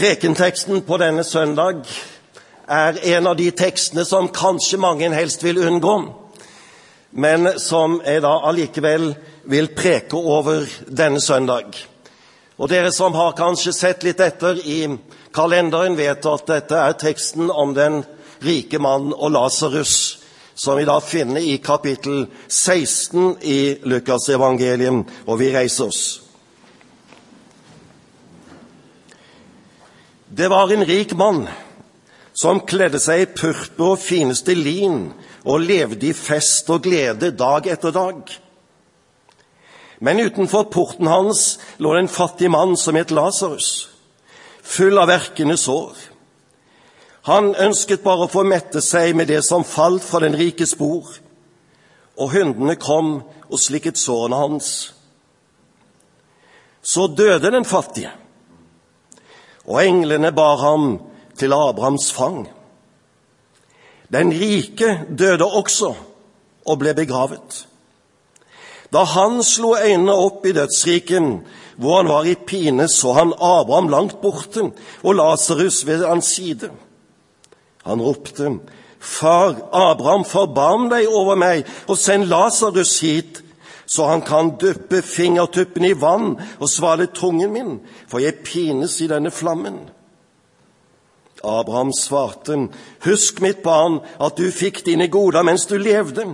Prekenteksten 0.00 0.80
på 0.82 0.96
denne 0.96 1.20
søndag 1.24 1.82
er 2.72 2.96
en 3.12 3.26
av 3.28 3.34
de 3.36 3.50
tekstene 3.52 4.00
som 4.08 4.30
kanskje 4.32 4.78
mange 4.80 5.10
helst 5.12 5.42
vil 5.44 5.58
unngå, 5.60 5.96
men 7.20 7.50
som 7.60 7.98
jeg 8.00 8.22
da 8.24 8.30
allikevel 8.48 9.10
vil 9.52 9.68
preke 9.76 10.16
over 10.16 10.64
denne 10.88 11.20
søndag. 11.20 11.76
Og 12.56 12.72
Dere 12.72 12.94
som 12.96 13.12
har 13.12 13.36
kanskje 13.36 13.74
sett 13.76 14.06
litt 14.08 14.24
etter 14.24 14.62
i 14.64 14.78
kalenderen, 15.36 16.00
vet 16.00 16.24
at 16.32 16.48
dette 16.48 16.80
er 16.80 16.96
teksten 16.96 17.52
om 17.52 17.76
den 17.76 18.00
rike 18.40 18.80
mannen 18.80 19.12
og 19.12 19.34
Lasarus, 19.36 20.16
som 20.54 20.80
vi 20.80 20.88
da 20.88 20.96
finner 21.04 21.44
i 21.44 21.58
kapittel 21.60 22.24
16 22.48 23.36
i 23.44 23.60
Lukasevangeliet, 23.84 25.04
og 25.28 25.42
vi 25.44 25.52
reiser 25.52 25.92
oss. 25.92 26.29
Det 30.32 30.48
var 30.48 30.72
en 30.72 30.84
rik 30.84 31.12
mann 31.12 31.48
som 32.32 32.60
kledde 32.62 33.00
seg 33.02 33.24
i 33.24 33.30
purpur 33.34 33.96
og 33.96 34.02
fineste 34.02 34.54
lin 34.54 35.08
og 35.42 35.64
levde 35.64 36.06
i 36.06 36.14
fest 36.14 36.70
og 36.70 36.84
glede 36.84 37.32
dag 37.34 37.66
etter 37.66 37.90
dag. 37.90 38.20
Men 39.98 40.22
utenfor 40.22 40.68
porten 40.70 41.10
hans 41.10 41.58
lå 41.82 41.96
det 41.96 42.04
en 42.04 42.12
fattig 42.14 42.52
mann 42.54 42.76
som 42.78 42.94
het 42.94 43.10
Lasarus, 43.10 43.90
full 44.62 45.02
av 45.02 45.10
verkende 45.10 45.58
sår. 45.58 45.98
Han 47.26 47.50
ønsket 47.66 48.06
bare 48.06 48.28
å 48.28 48.32
få 48.32 48.46
mette 48.46 48.80
seg 48.86 49.18
med 49.18 49.28
det 49.28 49.42
som 49.44 49.66
falt 49.66 50.06
fra 50.06 50.22
den 50.22 50.38
rikes 50.38 50.76
bord, 50.78 51.10
og 52.14 52.32
hundene 52.38 52.78
kom 52.78 53.16
og 53.50 53.58
slikket 53.58 53.98
sårene 53.98 54.38
hans. 54.38 54.72
Så 56.86 57.10
døde 57.10 57.50
den 57.50 57.66
fattige 57.66 58.14
og 59.66 59.80
englene 59.84 60.32
bar 60.32 60.56
ham 60.56 60.98
til 61.38 61.52
Abrahams 61.52 62.12
fang. 62.12 62.48
Den 64.12 64.32
rike 64.32 65.06
døde 65.18 65.44
også 65.46 65.94
og 66.66 66.78
ble 66.78 66.94
begravet. 66.94 67.66
Da 68.92 69.04
han 69.06 69.42
slo 69.46 69.76
øynene 69.78 70.14
opp 70.14 70.46
i 70.46 70.52
dødsriken, 70.52 71.40
hvor 71.76 71.96
han 71.96 72.08
var 72.08 72.26
i 72.26 72.34
pine, 72.34 72.88
så 72.88 73.12
han 73.12 73.32
Abraham 73.32 73.88
langt 73.88 74.20
borte 74.20 74.70
og 75.02 75.14
Lasarus 75.14 75.86
ved 75.86 76.06
hans 76.06 76.34
side. 76.34 76.70
Han 77.86 78.02
ropte, 78.02 78.58
Far 79.00 79.54
Abraham, 79.72 80.24
forbarm 80.24 80.90
deg 80.90 81.08
over 81.08 81.38
meg, 81.40 81.64
og 81.88 81.96
send 81.96 82.26
Lasarus 82.28 82.98
hit, 83.00 83.39
så 83.90 84.06
han 84.06 84.22
kan 84.22 84.52
dyppe 84.60 85.02
fingertuppene 85.02 85.88
i 85.90 85.96
vann 85.98 86.36
og 86.60 86.68
svale 86.70 87.08
tungen 87.10 87.50
min, 87.50 87.72
for 88.06 88.22
jeg 88.22 88.44
pines 88.46 89.00
i 89.02 89.08
denne 89.10 89.32
flammen. 89.34 89.80
Abraham 91.42 91.90
svarte, 91.96 92.68
Husk, 93.02 93.40
mitt 93.42 93.64
barn, 93.64 93.98
at 94.20 94.38
du 94.38 94.46
fikk 94.54 94.84
dine 94.86 95.08
goder 95.10 95.42
mens 95.42 95.66
du 95.66 95.74
levde, 95.74 96.28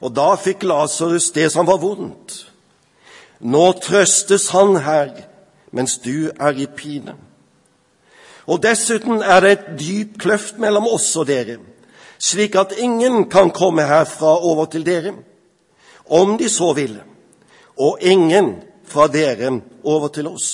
og 0.00 0.16
da 0.16 0.34
fikk 0.34 0.66
Lasarus 0.66 1.30
det 1.30 1.52
som 1.54 1.70
var 1.70 1.78
vondt. 1.78 2.40
Nå 3.38 3.64
trøstes 3.78 4.48
han 4.50 4.80
her, 4.82 5.14
mens 5.70 6.00
du 6.02 6.32
er 6.40 6.58
i 6.58 6.66
pine. 6.66 7.14
Og 8.50 8.64
dessuten 8.66 9.22
er 9.22 9.44
det 9.44 9.50
et 9.52 9.72
dyp 9.78 10.18
kløft 10.18 10.58
mellom 10.58 10.90
oss 10.90 11.12
og 11.14 11.30
dere, 11.30 11.60
slik 12.18 12.58
at 12.58 12.74
ingen 12.82 13.28
kan 13.30 13.54
komme 13.54 13.86
herfra 13.86 14.40
over 14.42 14.66
til 14.74 14.82
dere 14.82 15.20
om 16.10 16.36
de 16.38 16.48
så 16.50 16.72
ville, 16.76 17.04
og 17.78 18.02
ingen 18.02 18.56
fra 18.84 19.06
dere 19.08 19.60
over 19.84 20.10
til 20.12 20.28
oss. 20.28 20.50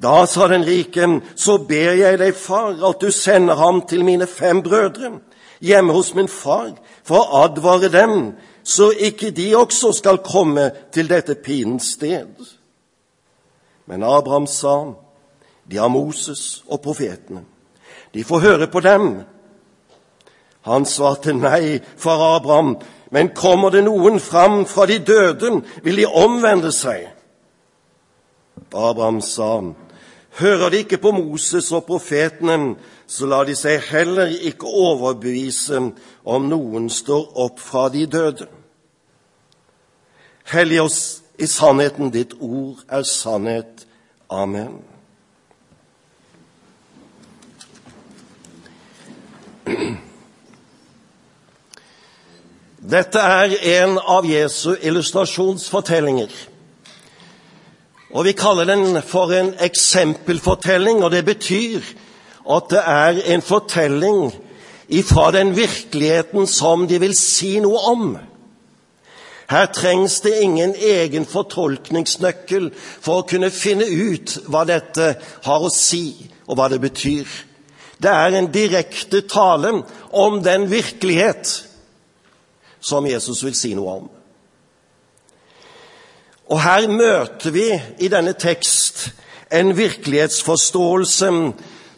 Da 0.00 0.24
sa 0.26 0.46
den 0.48 0.64
rike, 0.64 1.06
så 1.36 1.58
ber 1.68 1.98
jeg 1.98 2.18
deg, 2.22 2.36
far, 2.36 2.72
at 2.72 3.02
du 3.02 3.10
sender 3.12 3.58
ham 3.60 3.82
til 3.88 4.04
mine 4.06 4.26
fem 4.26 4.62
brødre 4.64 5.18
hjemme 5.60 5.92
hos 5.92 6.14
min 6.16 6.28
far, 6.28 6.72
for 7.04 7.20
å 7.20 7.42
advare 7.44 7.90
dem, 7.92 8.32
så 8.64 8.90
ikke 8.92 9.30
de 9.36 9.50
også 9.56 9.92
skal 9.98 10.22
komme 10.24 10.70
til 10.92 11.08
dette 11.10 11.36
pinens 11.44 11.94
sted. 11.96 12.32
Men 13.90 14.06
Abraham 14.06 14.46
sa, 14.46 14.94
de 15.68 15.76
har 15.76 15.92
Moses 15.92 16.62
og 16.68 16.80
profetene. 16.84 17.44
De 18.14 18.24
får 18.24 18.40
høre 18.40 18.68
på 18.70 18.80
dem. 18.80 19.10
Han 20.66 20.86
svarte 20.86 21.34
nei, 21.36 21.80
far 21.96 22.22
Abraham, 22.36 22.76
men 23.10 23.32
kommer 23.34 23.70
det 23.70 23.84
noen 23.84 24.20
fram 24.20 24.66
fra 24.66 24.86
de 24.86 24.98
døde, 24.98 25.62
vil 25.82 25.96
de 25.96 26.06
omvende 26.06 26.72
seg. 26.72 27.08
Abraham 28.70 29.20
sa, 29.20 29.60
hører 30.38 30.70
de 30.70 30.76
ikke 30.84 30.98
på 31.02 31.10
Moses 31.10 31.72
og 31.72 31.84
profetene, 31.88 32.76
så 33.06 33.26
lar 33.26 33.44
de 33.48 33.56
seg 33.58 33.80
heller 33.90 34.30
ikke 34.30 34.66
overbevise 34.66 35.80
om 36.24 36.46
noen 36.46 36.90
står 36.90 37.32
opp 37.46 37.58
fra 37.58 37.88
de 37.90 38.06
døde. 38.06 38.46
Hellig 40.50 40.80
oss 40.82 41.22
i 41.38 41.46
sannheten, 41.46 42.10
ditt 42.14 42.34
ord 42.40 42.78
er 42.88 43.02
sannhet. 43.02 43.86
Amen. 44.30 44.78
Dette 52.90 53.20
er 53.22 53.52
en 53.82 53.98
av 53.98 54.26
Jesu 54.26 54.72
illustrasjonsfortellinger. 54.82 56.30
Og 58.10 58.24
Vi 58.24 58.32
kaller 58.32 58.66
den 58.66 59.02
for 59.06 59.30
en 59.32 59.52
eksempelfortelling, 59.62 61.04
og 61.04 61.10
det 61.10 61.24
betyr 61.24 61.84
at 62.50 62.66
det 62.70 62.82
er 62.86 63.20
en 63.34 63.42
fortelling 63.42 64.32
ifra 64.88 65.30
den 65.30 65.54
virkeligheten 65.56 66.46
som 66.46 66.88
de 66.88 66.98
vil 66.98 67.14
si 67.14 67.60
noe 67.62 67.78
om. 67.92 68.18
Her 69.50 69.66
trengs 69.66 70.20
det 70.20 70.40
ingen 70.42 70.74
egen 70.74 71.26
fortolkningsnøkkel 71.26 72.72
for 72.74 73.20
å 73.20 73.28
kunne 73.30 73.50
finne 73.54 73.86
ut 73.86 74.38
hva 74.50 74.64
dette 74.66 75.14
har 75.46 75.62
å 75.62 75.70
si, 75.70 76.30
og 76.46 76.58
hva 76.58 76.68
det 76.70 76.82
betyr. 76.82 77.26
Det 78.02 78.10
er 78.10 78.34
en 78.34 78.50
direkte 78.50 79.22
tale 79.30 79.76
om 80.10 80.42
den 80.42 80.70
virkelighet 80.70 81.69
som 82.80 83.06
Jesus 83.06 83.44
vil 83.44 83.54
si 83.54 83.74
noe 83.74 83.96
om. 84.00 84.08
Og 86.50 86.62
her 86.62 86.88
møter 86.90 87.54
vi 87.54 87.68
i 88.02 88.08
denne 88.10 88.32
tekst 88.32 89.10
en 89.52 89.76
virkelighetsforståelse 89.76 91.30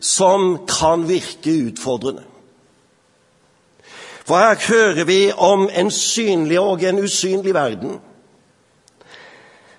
som 0.00 0.46
kan 0.68 1.06
virke 1.08 1.54
utfordrende. 1.70 2.24
For 4.24 4.38
her 4.38 4.56
hører 4.68 5.04
vi 5.04 5.32
om 5.32 5.68
en 5.74 5.90
synlig 5.90 6.60
og 6.60 6.82
en 6.82 6.98
usynlig 7.02 7.54
verden. 7.54 8.00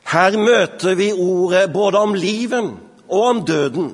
Her 0.03 0.37
møter 0.37 0.95
vi 0.95 1.11
ordet 1.11 1.73
både 1.73 1.97
om 1.97 2.13
livet 2.13 2.73
og 3.09 3.21
om 3.21 3.45
døden. 3.45 3.93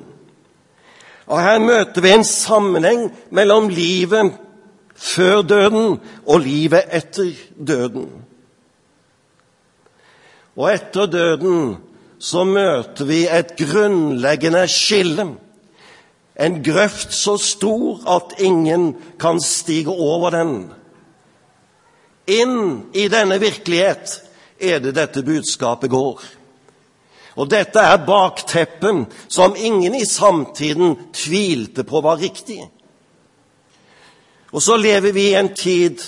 Og 1.26 1.42
her 1.42 1.58
møter 1.58 2.00
vi 2.00 2.10
en 2.10 2.24
sammenheng 2.24 3.12
mellom 3.30 3.68
livet 3.68 4.32
før 5.00 5.42
døden 5.42 6.00
og 6.26 6.42
livet 6.44 6.90
etter 6.92 7.32
døden. 7.56 8.08
Og 10.60 10.66
etter 10.74 11.08
døden 11.08 11.78
så 12.20 12.44
møter 12.44 13.06
vi 13.08 13.22
et 13.24 13.54
grunnleggende 13.56 14.66
skille. 14.68 15.24
En 16.40 16.58
grøft 16.64 17.14
så 17.16 17.36
stor 17.40 18.02
at 18.16 18.36
ingen 18.44 18.92
kan 19.20 19.40
stige 19.40 19.88
over 19.88 20.30
den. 20.36 20.52
Inn 22.30 22.90
i 22.94 23.08
denne 23.08 23.40
virkelighet 23.40 24.20
er 24.60 24.82
det 24.84 24.94
dette 24.98 25.24
budskapet 25.24 25.90
går. 25.90 26.20
Og 27.40 27.48
dette 27.48 27.80
er 27.80 28.04
bakteppet 28.04 29.16
som 29.32 29.56
ingen 29.56 29.94
i 29.96 30.04
samtiden 30.04 30.96
tvilte 31.16 31.86
på 31.88 32.02
var 32.04 32.20
riktig. 32.20 32.60
Og 34.52 34.62
så 34.62 34.76
lever 34.76 35.12
vi 35.12 35.30
i 35.30 35.38
en 35.38 35.52
tid 35.54 36.02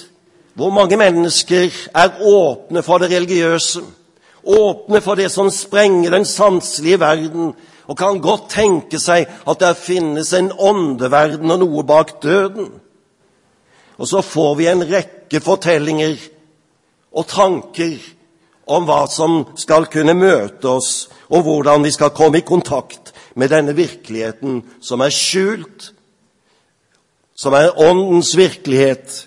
hvor 0.55 0.71
mange 0.71 0.97
mennesker 1.01 1.71
er 1.97 2.19
åpne 2.21 2.83
for 2.85 3.01
det 3.01 3.11
religiøse, 3.15 3.81
åpne 4.45 5.01
for 5.01 5.17
det 5.17 5.31
som 5.33 5.51
sprenger 5.51 6.11
den 6.11 6.27
sanselige 6.29 7.01
verden, 7.01 7.55
og 7.87 7.99
kan 7.99 8.21
godt 8.23 8.51
tenke 8.53 8.99
seg 9.01 9.27
at 9.49 9.61
der 9.61 9.79
finnes 9.79 10.33
en 10.37 10.53
åndeverden 10.53 11.51
og 11.51 11.63
noe 11.63 11.85
bak 11.87 12.19
døden. 12.23 12.69
Og 13.99 14.09
så 14.09 14.23
får 14.23 14.55
vi 14.59 14.69
en 14.71 14.85
rekke 14.89 15.41
fortellinger 15.41 16.17
og 17.13 17.27
tanker 17.29 17.97
om 18.73 18.87
hva 18.87 19.05
som 19.11 19.43
skal 19.59 19.89
kunne 19.93 20.15
møte 20.17 20.69
oss, 20.71 21.09
og 21.33 21.45
hvordan 21.47 21.85
vi 21.85 21.93
skal 21.95 22.15
komme 22.15 22.41
i 22.41 22.47
kontakt 22.47 23.13
med 23.35 23.51
denne 23.53 23.75
virkeligheten 23.77 24.63
som 24.81 25.01
er 25.01 25.13
skjult, 25.13 25.93
som 27.43 27.55
er 27.59 27.75
åndens 27.81 28.37
virkelighet. 28.39 29.27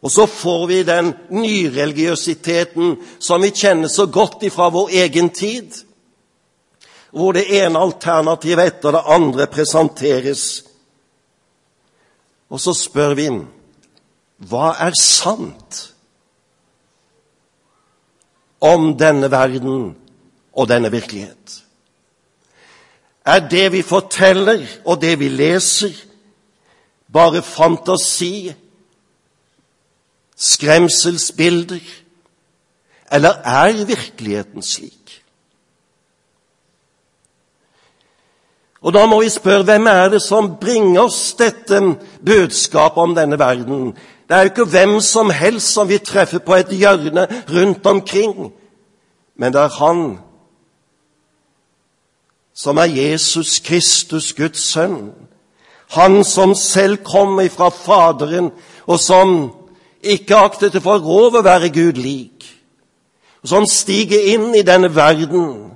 Og 0.00 0.12
så 0.12 0.24
får 0.26 0.66
vi 0.66 0.80
den 0.88 1.12
nyreligiøsiteten 1.28 2.94
som 3.20 3.42
vi 3.44 3.52
kjenner 3.52 3.92
så 3.92 4.06
godt 4.08 4.46
ifra 4.48 4.70
vår 4.72 4.96
egen 5.04 5.28
tid. 5.30 5.84
hvor 7.10 7.32
det 7.34 7.48
ene 7.50 7.78
alternativet 7.78 8.68
etter 8.70 8.94
det 8.94 9.00
andre 9.10 9.46
presenteres. 9.50 10.62
Og 12.50 12.60
så 12.62 12.74
spør 12.74 13.16
vi 13.18 13.26
hva 14.50 14.68
er 14.78 14.94
sant 14.94 15.80
om 18.62 18.92
denne 18.94 19.26
verden 19.30 19.90
og 20.54 20.68
denne 20.70 20.90
virkelighet? 20.92 21.56
Er 23.26 23.42
det 23.50 23.66
vi 23.72 23.82
forteller, 23.82 24.62
og 24.84 25.02
det 25.02 25.18
vi 25.18 25.28
leser, 25.28 25.92
bare 27.12 27.42
fantasi, 27.42 28.52
skremselsbilder, 30.36 31.80
eller 33.12 33.30
er 33.30 33.84
virkeligheten 33.84 34.62
slik? 34.62 34.96
Og 38.80 38.94
Da 38.94 39.06
må 39.06 39.20
vi 39.20 39.28
spørre 39.28 39.62
hvem 39.62 39.86
er 39.86 40.08
det 40.08 40.22
som 40.22 40.54
bringer 40.60 41.02
oss 41.02 41.34
dette 41.34 41.80
budskapet 42.26 43.02
om 43.02 43.14
denne 43.14 43.38
verden? 43.38 43.92
Det 44.28 44.36
er 44.36 44.38
jo 44.38 44.44
ikke 44.44 44.64
hvem 44.64 45.00
som 45.00 45.30
helst 45.30 45.72
som 45.72 45.88
vi 45.88 45.98
treffer 45.98 46.38
på 46.38 46.54
et 46.54 46.68
hjørne 46.68 47.26
rundt 47.50 47.86
omkring, 47.86 48.52
men 49.36 49.52
det 49.52 49.60
er 49.60 49.68
Han 49.68 50.18
som 52.54 52.76
er 52.76 52.84
Jesus 52.84 53.58
Kristus, 53.58 54.32
Guds 54.32 54.60
sønn. 54.60 55.12
Han 55.96 56.24
som 56.24 56.54
selv 56.54 56.96
kommer 57.04 57.48
fra 57.48 57.70
Faderen, 57.70 58.50
og 58.86 59.00
som 59.00 59.50
ikke 60.02 60.36
aktet 60.36 60.72
det 60.72 60.82
for 60.82 61.02
rov 61.02 61.36
å 61.36 61.44
være 61.44 61.72
Gud 61.74 61.98
lik. 61.98 62.46
Og 63.42 63.48
som 63.48 63.66
stiger 63.66 64.32
inn 64.34 64.54
i 64.54 64.62
denne 64.66 64.90
verden 64.94 65.70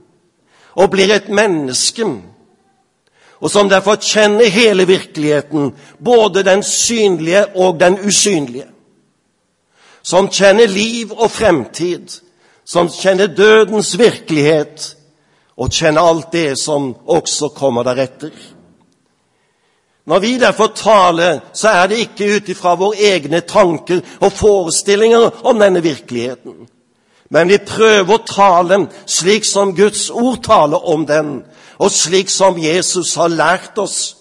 og 0.74 0.90
blir 0.90 1.12
et 1.14 1.28
menneske. 1.28 2.06
Og 3.40 3.50
som 3.50 3.68
derfor 3.68 3.98
kjenner 4.00 4.50
hele 4.50 4.86
virkeligheten, 4.88 5.72
både 5.98 6.44
den 6.46 6.62
synlige 6.62 7.46
og 7.56 7.80
den 7.80 7.98
usynlige. 8.06 8.70
Som 10.02 10.28
kjenner 10.28 10.68
liv 10.68 11.12
og 11.12 11.30
fremtid, 11.30 12.20
som 12.64 12.88
kjenner 12.88 13.26
dødens 13.26 13.98
virkelighet, 13.98 14.96
og 15.56 15.70
kjenner 15.70 16.02
alt 16.02 16.32
det 16.32 16.58
som 16.58 16.94
også 17.06 17.52
kommer 17.56 17.86
deretter. 17.86 18.32
Når 20.06 20.18
vi 20.18 20.38
derfor 20.38 20.66
taler, 20.66 21.40
så 21.52 21.68
er 21.68 21.86
det 21.86 21.98
ikke 21.98 22.36
ut 22.36 22.48
ifra 22.48 22.74
våre 22.76 22.96
egne 23.00 23.40
tanker 23.40 24.02
og 24.20 24.32
forestillinger 24.32 25.46
om 25.46 25.60
denne 25.60 25.82
virkeligheten. 25.82 26.68
Men 27.32 27.48
vi 27.48 27.58
prøver 27.58 28.12
å 28.12 28.26
tale 28.28 28.82
slik 29.08 29.48
som 29.48 29.72
Guds 29.76 30.10
ord 30.10 30.42
taler 30.44 30.84
om 30.92 31.06
den, 31.08 31.40
og 31.80 31.90
slik 31.90 32.28
som 32.28 32.60
Jesus 32.60 33.14
har 33.16 33.32
lært 33.32 33.80
oss. 33.80 34.16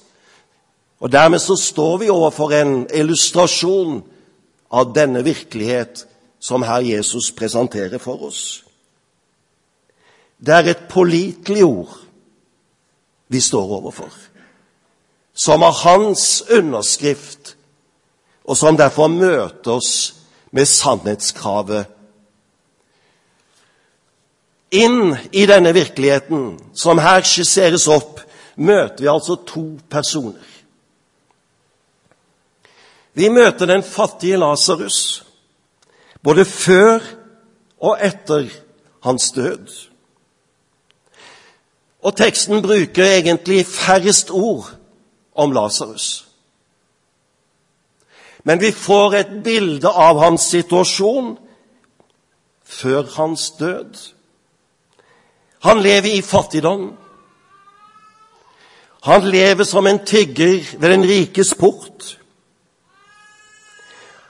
Og 1.03 1.11
Dermed 1.11 1.43
så 1.43 1.59
står 1.59 1.97
vi 1.97 2.09
overfor 2.09 2.55
en 2.55 2.87
illustrasjon 2.87 3.99
av 4.71 4.93
denne 4.95 5.23
virkelighet 5.23 6.07
som 6.39 6.63
Herr 6.63 6.79
Jesus 6.79 7.31
presenterer 7.35 7.99
for 7.99 8.23
oss. 8.31 8.63
Det 10.39 10.55
er 10.55 10.71
et 10.71 10.87
pålitelig 10.89 11.63
ord 11.65 11.99
vi 13.27 13.39
står 13.39 13.79
overfor 13.81 14.32
som 15.33 15.61
har 15.61 15.71
hans 15.71 16.43
underskrift, 16.49 17.55
og 18.43 18.57
som 18.57 18.77
derfor 18.77 19.07
møter 19.07 19.71
oss 19.71 20.15
med 20.51 20.65
sannhetskravet. 20.69 21.85
Inn 24.73 25.15
i 25.31 25.45
denne 25.45 25.73
virkeligheten, 25.73 26.57
som 26.73 27.01
her 27.01 27.21
skisseres 27.25 27.87
opp, 27.87 28.21
møter 28.55 29.05
vi 29.05 29.09
altså 29.09 29.37
to 29.47 29.65
personer. 29.89 30.49
Vi 33.13 33.29
møter 33.29 33.69
den 33.69 33.83
fattige 33.85 34.37
Lasarus, 34.41 35.25
både 36.23 36.45
før 36.45 37.01
og 37.81 37.97
etter 38.01 38.49
hans 39.05 39.31
død. 39.35 39.69
Og 42.03 42.15
teksten 42.17 42.61
bruker 42.65 43.05
egentlig 43.05 43.65
færrest 43.69 44.31
ord 44.31 44.73
om 45.35 45.51
Lasarus. 45.51 46.25
Men 48.43 48.59
vi 48.59 48.71
får 48.71 49.15
et 49.15 49.31
bilde 49.43 49.89
av 49.89 50.19
hans 50.19 50.49
situasjon 50.51 51.37
før 52.63 53.07
hans 53.15 53.51
død. 53.59 53.93
Han 55.63 55.79
lever 55.81 56.17
i 56.17 56.21
fattigdom. 56.21 56.89
Han 59.03 59.29
lever 59.29 59.63
som 59.63 59.87
en 59.87 60.05
tigger 60.05 60.59
ved 60.79 60.89
den 60.89 61.07
rikes 61.07 61.53
port. 61.59 62.19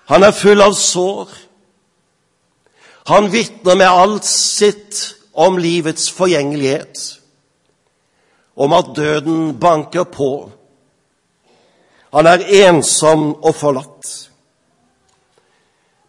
Han 0.05 0.23
er 0.23 0.31
full 0.31 0.61
av 0.61 0.73
sår. 0.77 1.29
Han 3.07 3.31
vitner 3.33 3.75
med 3.75 3.89
alt 3.89 4.25
sitt 4.25 5.15
om 5.33 5.57
livets 5.57 6.11
forgjengelighet, 6.13 6.99
om 8.55 8.73
at 8.73 8.93
døden 8.95 9.59
banker 9.59 10.03
på 10.03 10.51
han 12.13 12.29
er 12.29 12.45
ensom 12.67 13.31
og 13.41 13.55
forlatt. 13.57 14.09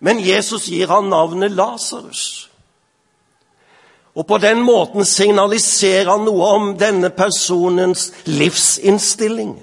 Men 0.04 0.20
Jesus 0.20 0.68
gir 0.68 0.90
han 0.92 1.08
navnet 1.08 1.54
Lasarus. 1.56 2.50
Og 4.14 4.26
på 4.26 4.38
den 4.38 4.60
måten 4.62 5.06
signaliserer 5.08 6.10
han 6.12 6.26
noe 6.28 6.50
om 6.54 6.66
denne 6.78 7.08
personens 7.10 8.10
livsinnstilling. 8.28 9.56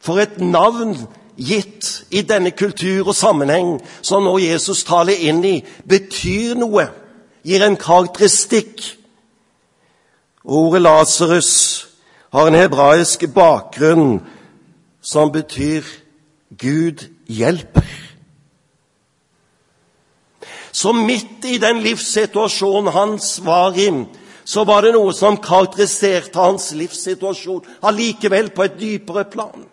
For 0.00 0.18
et 0.22 0.40
navn 0.40 0.96
gitt 1.36 1.90
i 2.10 2.24
denne 2.26 2.50
kultur 2.50 3.12
og 3.12 3.14
sammenheng 3.14 3.76
som 4.02 4.24
nå 4.26 4.32
Jesus 4.42 4.80
taler 4.88 5.20
inn 5.28 5.44
i, 5.44 5.60
betyr 5.86 6.56
noe, 6.58 6.88
gir 7.46 7.62
en 7.62 7.76
karakteristikk. 7.78 8.80
Ordet 10.42 10.82
Lasarus 10.82 11.52
har 12.32 12.48
en 12.48 12.58
hebraisk 12.58 13.28
bakgrunn 13.36 14.18
som 15.00 15.32
betyr 15.32 15.84
Gud 16.58 17.04
hjelper. 17.26 17.86
Så 20.72 20.92
midt 20.92 21.44
i 21.44 21.58
den 21.58 21.80
livssituasjonen 21.82 22.92
hans 22.92 23.38
var 23.44 23.76
i, 23.78 23.88
så 24.44 24.64
var 24.64 24.84
det 24.84 24.94
noe 24.94 25.12
som 25.16 25.40
karakteriserte 25.42 26.38
hans 26.38 26.70
livssituasjon 26.76 27.66
allikevel 27.88 28.50
på 28.54 28.64
et 28.64 28.78
dypere 28.80 29.24
plan. 29.28 29.66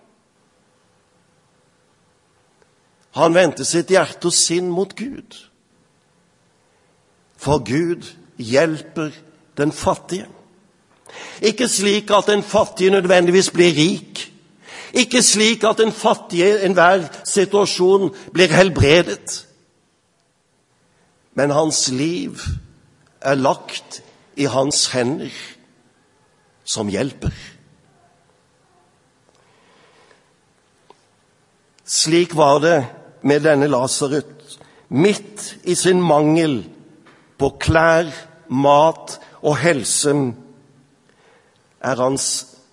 Han 3.16 3.36
vendte 3.36 3.64
sitt 3.64 3.94
hjerte 3.94 4.28
og 4.28 4.36
sinn 4.36 4.68
mot 4.68 4.92
Gud. 4.98 5.38
For 7.40 7.62
Gud 7.64 8.10
hjelper 8.36 9.14
den 9.56 9.72
fattige. 9.72 10.28
Ikke 11.40 11.70
slik 11.72 12.12
at 12.12 12.28
den 12.28 12.44
fattige 12.44 12.92
nødvendigvis 12.92 13.52
blir 13.56 13.72
rik, 13.72 14.32
ikke 14.96 15.22
slik 15.24 15.64
at 15.68 15.82
den 15.82 15.92
fattige 15.92 16.48
i 16.48 16.66
enhver 16.66 17.08
situasjon 17.28 18.14
blir 18.34 18.54
helbredet. 18.56 19.42
Men 21.36 21.52
hans 21.52 21.90
liv 21.92 22.40
er 23.22 23.36
lagt 23.36 24.02
i 24.36 24.48
hans 24.48 24.88
hender, 24.94 25.34
som 26.64 26.88
hjelper. 26.88 27.34
Slik 31.86 32.36
var 32.36 32.60
det 32.64 32.80
med 33.22 33.44
denne 33.46 33.68
Lasarus. 33.68 34.60
Midt 34.90 35.58
i 35.64 35.76
sin 35.76 36.02
mangel 36.02 36.60
på 37.38 37.50
klær, 37.60 38.08
mat 38.48 39.16
og 39.42 39.58
helse 39.58 40.14
er 41.82 42.02
hans 42.02 42.28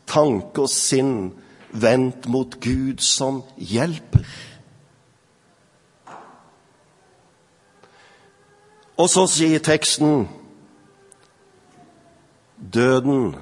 tanke 0.06 0.66
og 0.66 0.70
sinn 0.70 1.32
vendt 1.72 2.28
mot 2.28 2.60
Gud 2.60 3.00
som 3.00 3.42
hjelper. 3.56 4.26
Og 9.00 9.08
så 9.10 9.26
sier 9.30 9.62
teksten 9.64 10.28
Døden 12.72 13.34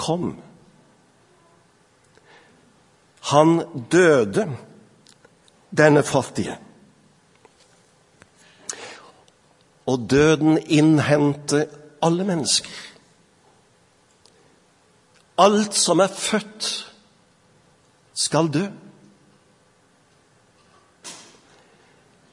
kom. 0.00 0.30
Han 3.30 3.60
døde, 3.92 4.46
denne 5.76 6.02
fattige. 6.02 6.56
Og 9.86 10.06
døden 10.10 10.58
innhenter 10.66 11.66
alle 12.02 12.24
mennesker. 12.24 12.70
Alt 15.38 15.74
som 15.74 16.00
er 16.00 16.08
født 16.08 16.93
skal 18.14 18.48
dø. 18.52 18.66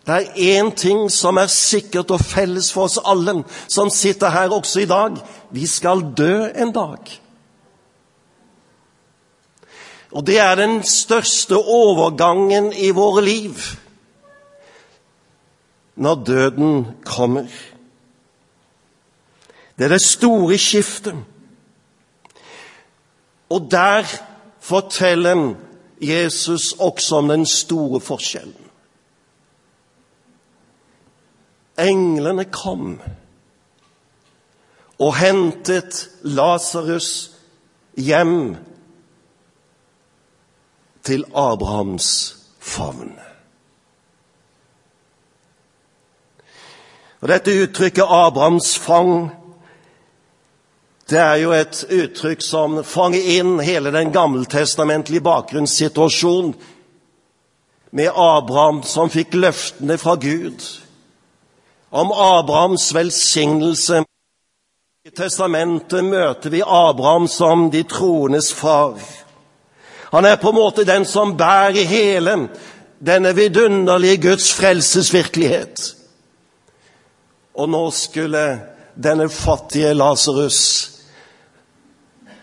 Det 0.05 0.13
er 0.13 0.61
én 0.61 0.71
ting 0.75 1.11
som 1.13 1.37
er 1.37 1.47
sikkert 1.47 2.11
og 2.11 2.23
felles 2.25 2.71
for 2.73 2.89
oss 2.89 2.97
alle 3.05 3.43
som 3.69 3.89
sitter 3.93 4.33
her 4.33 4.53
også 4.53 4.81
i 4.81 4.89
dag. 4.89 5.19
Vi 5.53 5.67
skal 5.69 6.01
dø 6.17 6.47
en 6.49 6.73
dag. 6.73 7.11
Og 10.11 10.25
det 10.27 10.39
er 10.39 10.55
den 10.55 10.81
største 10.83 11.55
overgangen 11.55 12.73
i 12.73 12.89
våre 12.91 13.23
liv. 13.23 13.55
Når 15.95 16.15
døden 16.25 16.87
kommer. 17.05 17.47
Det 19.77 19.85
er 19.85 19.93
det 19.95 20.01
store 20.01 20.57
skiftet. 20.57 21.15
Og 23.49 23.67
der 23.71 24.03
forteller 24.59 25.55
Jesus 26.01 26.71
også 26.73 27.15
om 27.15 27.27
den 27.27 27.45
store 27.45 28.01
forskjellen. 28.01 28.69
Englene 31.79 32.45
kom 32.45 33.01
og 35.01 35.15
hentet 35.17 36.09
Lasarus 36.21 37.31
hjem 37.97 38.55
til 41.03 41.25
Abrahams 41.33 42.37
favn. 42.59 43.15
Og 47.21 47.27
Dette 47.27 47.63
uttrykket 47.63 48.03
'Abrahams 48.03 48.77
fang' 48.77 49.40
det 51.11 51.19
er 51.19 51.39
jo 51.41 51.51
et 51.51 51.81
uttrykk 51.91 52.43
som 52.43 52.77
fanger 52.87 53.25
inn 53.35 53.57
hele 53.59 53.91
den 53.91 54.13
gammeltestamentlige 54.15 55.23
bakgrunnssituasjonen 55.25 56.53
med 57.91 58.11
Abraham 58.15 58.79
som 58.87 59.11
fikk 59.11 59.35
løftene 59.35 59.97
fra 59.99 60.15
Gud 60.15 60.63
om 61.91 62.13
Abrahams 62.15 62.93
velsignelse. 62.95 64.03
I 65.03 65.11
testamentet 65.17 66.05
møter 66.05 66.53
vi 66.53 66.61
Abraham 66.63 67.27
som 67.27 67.67
de 67.73 67.83
troendes 67.83 68.53
far. 68.55 68.95
Han 70.11 70.25
er 70.25 70.39
på 70.39 70.53
en 70.53 70.59
måte 70.61 70.87
den 70.87 71.03
som 71.05 71.35
bærer 71.37 71.87
hele 71.87 72.37
denne 73.03 73.33
vidunderlige 73.35 74.21
Guds 74.29 74.53
frelsesvirkelighet. 74.55 75.83
Og 77.59 77.67
nå 77.69 77.83
skulle 77.91 78.45
denne 78.95 79.27
fattige 79.29 79.91
Lasarus 79.93 80.90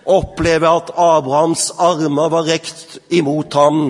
oppleve 0.09 0.69
at 0.69 0.91
Abrahams 0.97 1.71
armer 1.79 2.31
var 2.33 2.49
rekt 2.49 2.99
imot 3.11 3.55
ham, 3.55 3.83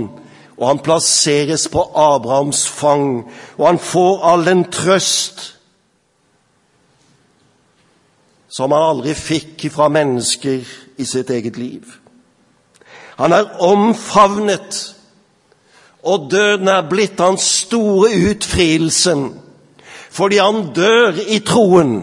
og 0.58 0.66
han 0.66 0.82
plasseres 0.82 1.68
på 1.70 1.84
Abrahams 1.94 2.66
fang, 2.68 3.30
og 3.56 3.66
han 3.66 3.78
får 3.78 4.24
all 4.26 4.44
den 4.46 4.64
trøst 4.74 5.54
som 8.48 8.72
han 8.74 8.82
aldri 8.82 9.14
fikk 9.14 9.68
fra 9.70 9.86
mennesker 9.92 10.66
i 10.98 11.06
sitt 11.06 11.30
eget 11.30 11.58
liv. 11.60 11.84
Han 13.18 13.32
er 13.32 13.50
omfavnet, 13.62 14.78
og 16.02 16.30
døden 16.30 16.70
er 16.70 16.86
blitt 16.90 17.20
hans 17.20 17.44
store 17.66 18.10
utfrielse, 18.30 19.14
fordi 20.10 20.40
han 20.42 20.72
dør 20.74 21.20
i 21.28 21.38
troen 21.46 22.00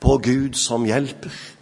på 0.00 0.18
Gud 0.24 0.56
som 0.60 0.84
hjelper. 0.88 1.53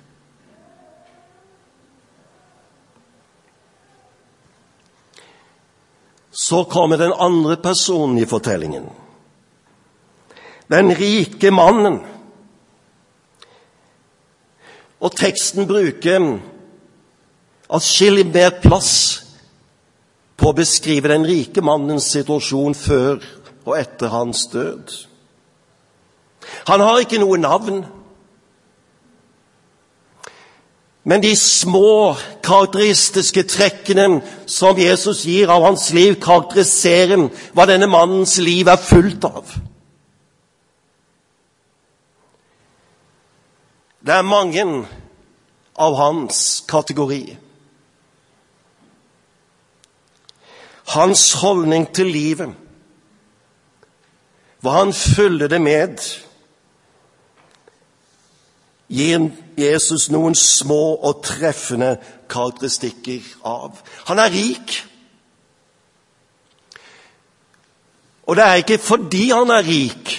Så 6.33 6.65
kommer 6.65 6.97
den 6.97 7.13
andre 7.13 7.57
personen 7.57 8.19
i 8.19 8.27
fortellingen. 8.27 8.89
Den 10.73 10.93
rike 10.97 11.51
mannen. 11.53 12.01
Og 15.03 15.13
teksten 15.19 15.69
bruker 15.69 16.39
atskillig 17.73 18.27
mer 18.33 18.55
plass 18.63 18.95
på 20.37 20.51
å 20.51 20.57
beskrive 20.57 21.13
den 21.13 21.27
rike 21.29 21.63
mannens 21.65 22.09
situasjon 22.15 22.75
før 22.77 23.23
og 23.65 23.75
etter 23.79 24.13
hans 24.13 24.47
død. 24.53 24.95
Han 26.71 26.83
har 26.83 27.03
ikke 27.03 27.21
noe 27.23 27.39
navn. 27.39 27.85
Men 31.05 31.23
de 31.23 31.37
små 31.37 32.15
karakteristiske 32.45 33.43
trekkene 33.51 34.21
som 34.47 34.79
Jesus 34.79 35.25
gir 35.27 35.51
av 35.51 35.65
hans 35.67 35.89
liv, 35.91 36.15
karakteriserer 36.23 37.27
hva 37.55 37.67
denne 37.67 37.89
mannens 37.91 38.37
liv 38.39 38.71
er 38.71 38.79
fullt 38.79 39.27
av. 39.27 39.57
Det 44.03 44.15
er 44.15 44.27
mange 44.27 44.65
av 45.79 45.99
hans 45.99 46.63
kategori. 46.71 47.37
Hans 50.95 51.33
holdning 51.43 51.87
til 51.95 52.11
livet, 52.11 52.51
hva 54.63 54.79
han 54.79 54.93
fyller 54.95 55.51
det 55.51 55.59
med 55.63 56.03
gir 58.93 59.31
Jesus 59.59 60.09
noen 60.11 60.35
små 60.39 60.97
og 60.97 61.23
treffende 61.27 61.97
karakteristikker 62.31 63.27
av. 63.45 63.79
Han 64.09 64.19
er 64.19 64.33
rik. 64.33 64.75
Og 68.27 68.37
det 68.37 68.45
er 68.45 68.61
ikke 68.63 68.79
fordi 68.79 69.25
han 69.31 69.51
er 69.51 69.67
rik 69.67 70.13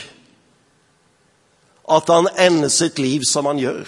at 1.94 2.10
han 2.10 2.30
ender 2.40 2.72
sitt 2.72 3.00
liv 3.00 3.26
som 3.28 3.46
han 3.46 3.60
gjør. 3.60 3.88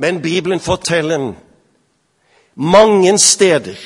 Men 0.00 0.22
Bibelen 0.22 0.60
forteller 0.60 1.32
mange 2.54 3.18
steder 3.18 3.78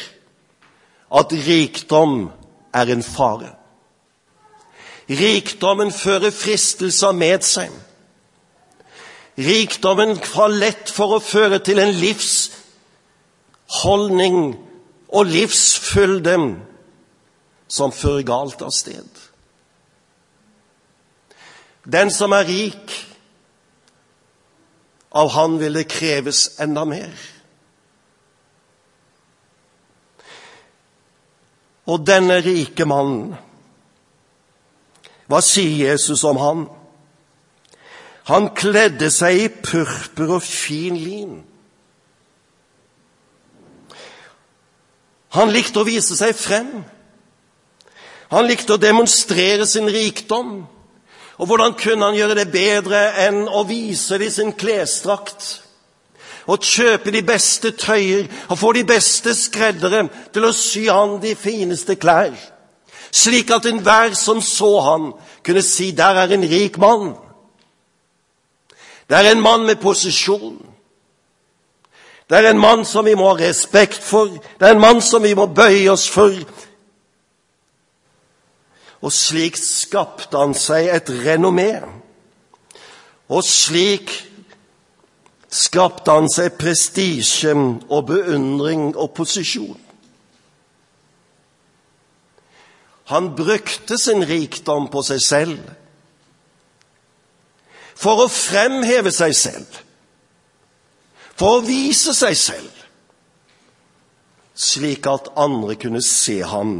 at 1.14 1.32
rikdom 1.32 2.30
er 2.74 2.92
en 2.92 3.02
fare. 3.02 3.52
Rikdommen 5.10 5.92
fører 5.92 6.30
fristelser 6.34 7.12
med 7.14 7.42
seg. 7.46 7.70
Rikdommen 9.38 10.18
var 10.32 10.48
lett 10.48 10.90
for 10.90 11.12
å 11.14 11.20
føre 11.22 11.58
til 11.62 11.78
en 11.78 11.94
livsholdning 11.94 14.58
og 15.14 15.26
livsfylde 15.30 16.56
som 17.68 17.92
fører 17.92 18.22
galt 18.26 18.62
av 18.64 18.70
sted. 18.74 19.06
Den 21.86 22.10
som 22.10 22.32
er 22.34 22.44
rik, 22.48 23.02
av 25.16 25.30
han 25.32 25.54
vil 25.60 25.78
det 25.78 25.88
kreves 25.88 26.58
enda 26.60 26.84
mer. 26.84 27.12
Og 31.86 32.02
denne 32.06 32.40
rike 32.42 32.84
mannen 32.88 33.36
hva 35.26 35.42
sier 35.42 35.90
Jesus 35.90 36.22
om 36.24 36.38
han? 36.38 36.66
Han 38.30 38.50
kledde 38.58 39.10
seg 39.14 39.38
i 39.38 39.48
purpur 39.48 40.36
og 40.38 40.42
fin 40.42 40.96
lin. 40.98 41.36
Han 45.36 45.52
likte 45.54 45.82
å 45.82 45.86
vise 45.86 46.16
seg 46.18 46.34
frem. 46.38 46.70
Han 48.32 48.48
likte 48.48 48.74
å 48.74 48.82
demonstrere 48.82 49.66
sin 49.68 49.86
rikdom. 49.90 50.64
Og 51.36 51.50
hvordan 51.50 51.76
kunne 51.78 52.08
han 52.08 52.16
gjøre 52.16 52.38
det 52.38 52.48
bedre 52.50 53.02
enn 53.26 53.44
å 53.46 53.62
vise 53.68 54.18
det 54.18 54.32
sin 54.34 54.54
klesdrakt? 54.56 55.60
Og 56.46 56.62
kjøpe 56.62 57.10
de 57.14 57.22
beste 57.26 57.72
tøyer 57.74 58.30
og 58.48 58.58
få 58.58 58.72
de 58.74 58.84
beste 58.86 59.34
skreddere 59.34 60.06
til 60.34 60.46
å 60.46 60.54
sy 60.54 60.86
han 60.86 61.18
de 61.22 61.34
fineste 61.38 61.98
klær 61.98 62.34
slik 63.12 63.50
at 63.50 63.66
enhver 63.66 64.14
som 64.14 64.40
så 64.42 64.80
han, 64.80 65.12
kunne 65.44 65.62
si 65.62 65.90
der 65.90 66.22
er 66.22 66.32
en 66.34 66.44
rik 66.50 66.78
mann. 66.78 67.14
Det 69.08 69.16
er 69.16 69.30
en 69.30 69.40
mann 69.40 69.66
med 69.66 69.76
posisjon. 69.76 70.66
Det 72.30 72.38
er 72.38 72.50
en 72.50 72.58
mann 72.58 72.84
som 72.84 73.04
vi 73.04 73.14
må 73.14 73.28
ha 73.28 73.38
respekt 73.38 74.02
for. 74.02 74.26
Det 74.26 74.68
er 74.68 74.74
en 74.74 74.80
mann 74.80 75.02
som 75.02 75.22
vi 75.22 75.34
må 75.34 75.46
bøye 75.46 75.90
oss 75.90 76.08
for. 76.10 76.34
Og 79.00 79.12
slik 79.12 79.56
skapte 79.56 80.38
han 80.38 80.54
seg 80.58 80.90
et 80.90 81.10
renommé. 81.22 81.70
Og 83.30 83.44
slik 83.44 84.10
skapte 85.50 86.10
han 86.10 86.26
seg 86.30 86.58
prestisje 86.58 87.54
og 87.54 88.06
beundring 88.10 88.90
og 88.96 89.12
posisjon. 89.14 89.85
Han 93.06 93.34
brukte 93.38 93.98
sin 93.98 94.24
rikdom 94.26 94.88
på 94.90 95.02
seg 95.06 95.22
selv 95.22 95.58
for 97.96 98.26
å 98.26 98.28
fremheve 98.28 99.12
seg 99.14 99.32
selv, 99.36 99.78
for 101.36 101.58
å 101.58 101.66
vise 101.66 102.14
seg 102.16 102.36
selv. 102.36 102.72
slik 104.56 105.04
at 105.04 105.26
andre 105.36 105.74
kunne 105.76 106.00
se 106.00 106.38
ham 106.40 106.70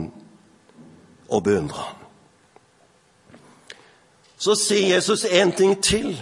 og 1.29 1.43
beundre 1.45 1.77
ham. 1.77 1.99
Så 4.41 4.55
sier 4.57 4.95
Jesus 4.95 5.27
en 5.29 5.53
ting 5.53 5.75
til. 5.85 6.15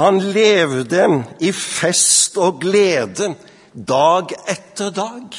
Han 0.00 0.18
levde 0.18 1.06
i 1.38 1.52
fest 1.54 2.34
og 2.42 2.58
glede 2.64 3.36
dag 3.70 4.34
etter 4.50 4.90
dag. 4.90 5.30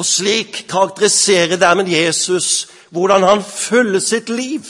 Og 0.00 0.06
slik 0.08 0.64
karakteriserer 0.70 1.60
dermed 1.60 1.90
Jesus 1.92 2.70
hvordan 2.90 3.22
han 3.26 3.42
følger 3.44 4.00
sitt 4.00 4.30
liv. 4.32 4.64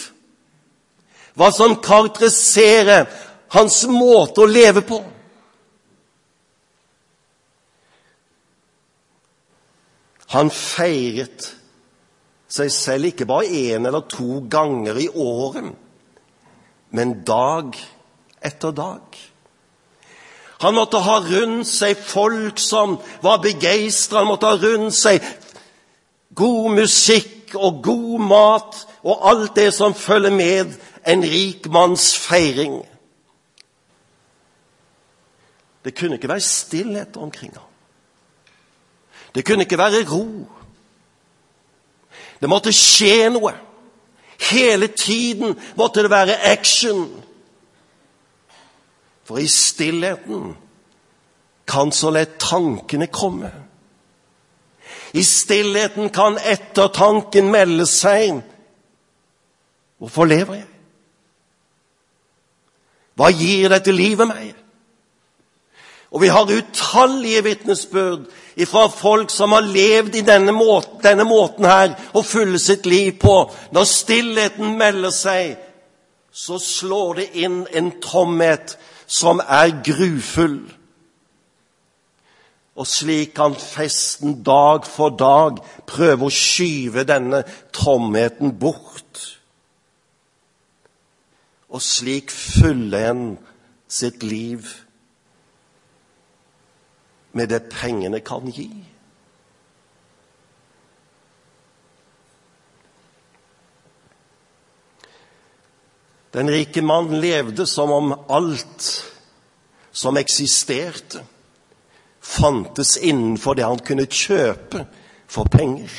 Hva 1.38 1.52
som 1.54 1.78
karakteriserer 1.82 3.06
hans 3.54 3.84
måte 3.86 4.42
å 4.42 4.50
leve 4.50 4.82
på. 4.86 4.98
Han 10.34 10.50
feiret 10.54 11.48
seg 12.50 12.70
selv 12.74 13.10
ikke 13.10 13.26
bare 13.30 13.46
én 13.50 13.86
eller 13.86 14.06
to 14.10 14.42
ganger 14.50 14.98
i 14.98 15.08
året, 15.10 15.70
men 16.94 17.16
dag 17.26 17.74
etter 18.42 18.74
dag. 18.74 19.18
Han 20.60 20.74
måtte 20.76 21.00
ha 21.00 21.16
rundt 21.24 21.68
seg 21.68 21.96
folk 21.96 22.58
som 22.60 22.98
var 23.24 23.40
begeistra. 23.40 24.20
Han 24.20 24.28
måtte 24.28 24.50
ha 24.50 24.58
rundt 24.60 24.94
seg 24.94 25.24
god 26.36 26.74
musikk 26.76 27.54
og 27.56 27.80
god 27.82 28.20
mat 28.28 28.82
og 29.02 29.28
alt 29.30 29.56
det 29.56 29.70
som 29.74 29.96
følger 29.96 30.30
med 30.30 30.76
en 31.08 31.24
rik 31.24 31.66
manns 31.72 32.12
feiring. 32.18 32.82
Det 35.84 35.94
kunne 35.96 36.14
ikke 36.14 36.28
være 36.28 36.40
stillhet 36.40 37.16
omkring 37.16 37.54
ham. 37.56 37.66
Det 39.34 39.44
kunne 39.46 39.64
ikke 39.64 39.78
være 39.78 40.04
ro. 40.10 40.48
Det 42.40 42.48
måtte 42.48 42.72
skje 42.72 43.30
noe. 43.32 43.54
Hele 44.50 44.86
tiden 44.86 45.56
måtte 45.76 46.02
det 46.02 46.10
være 46.10 46.36
action. 46.52 47.08
For 49.30 49.38
i 49.38 49.48
stillheten 49.48 50.56
kan 51.64 51.92
så 51.92 52.10
lett 52.10 52.38
tankene 52.38 53.06
komme. 53.06 53.50
I 55.12 55.22
stillheten 55.24 56.08
kan 56.10 56.38
ettertanken 56.38 57.50
melde 57.50 57.86
seg. 57.86 58.40
Hvorfor 60.02 60.26
lever 60.26 60.58
jeg? 60.58 60.66
Hva 63.14 63.30
gir 63.30 63.70
dette 63.70 63.94
livet 63.94 64.32
meg? 64.32 64.50
Og 66.10 66.26
vi 66.26 66.34
har 66.34 66.50
utallige 66.50 67.46
vitnesbyrd 67.46 68.26
fra 68.66 68.86
folk 68.90 69.30
som 69.30 69.54
har 69.54 69.62
levd 69.62 70.18
i 70.18 70.26
denne 70.26 70.50
måten, 70.50 70.98
denne 71.06 71.22
måten 71.22 71.70
her 71.70 71.94
og 72.10 72.26
fyller 72.26 72.58
sitt 72.58 72.82
liv 72.82 73.14
på. 73.22 73.44
Når 73.70 73.92
stillheten 73.94 74.74
melder 74.78 75.14
seg, 75.14 75.54
så 76.34 76.58
slår 76.58 77.20
det 77.22 77.32
inn 77.46 77.60
en 77.70 77.94
tomhet 78.02 78.74
som 79.10 79.40
er 79.42 79.74
grufull. 79.84 80.60
Og 82.78 82.86
slik 82.86 83.34
kan 83.34 83.56
festen 83.58 84.38
dag 84.46 84.86
for 84.86 85.10
dag 85.18 85.58
prøve 85.90 86.28
å 86.28 86.32
skyve 86.32 87.04
denne 87.08 87.42
tomheten 87.74 88.54
bort. 88.62 89.24
Og 91.70 91.82
slik 91.82 92.30
fylle 92.30 93.02
en 93.10 93.24
sitt 93.90 94.22
liv 94.22 94.70
med 97.34 97.50
det 97.50 97.64
pengene 97.74 98.22
kan 98.22 98.46
gi. 98.54 98.70
Den 106.32 106.50
rike 106.50 106.82
mannen 106.82 107.20
levde 107.20 107.66
som 107.66 107.90
om 107.90 108.12
alt 108.28 109.04
som 109.90 110.16
eksisterte, 110.16 111.24
fantes 112.20 112.96
innenfor 112.96 113.54
det 113.54 113.66
han 113.66 113.80
kunne 113.82 114.06
kjøpe 114.06 114.84
for 115.26 115.50
penger. 115.50 115.90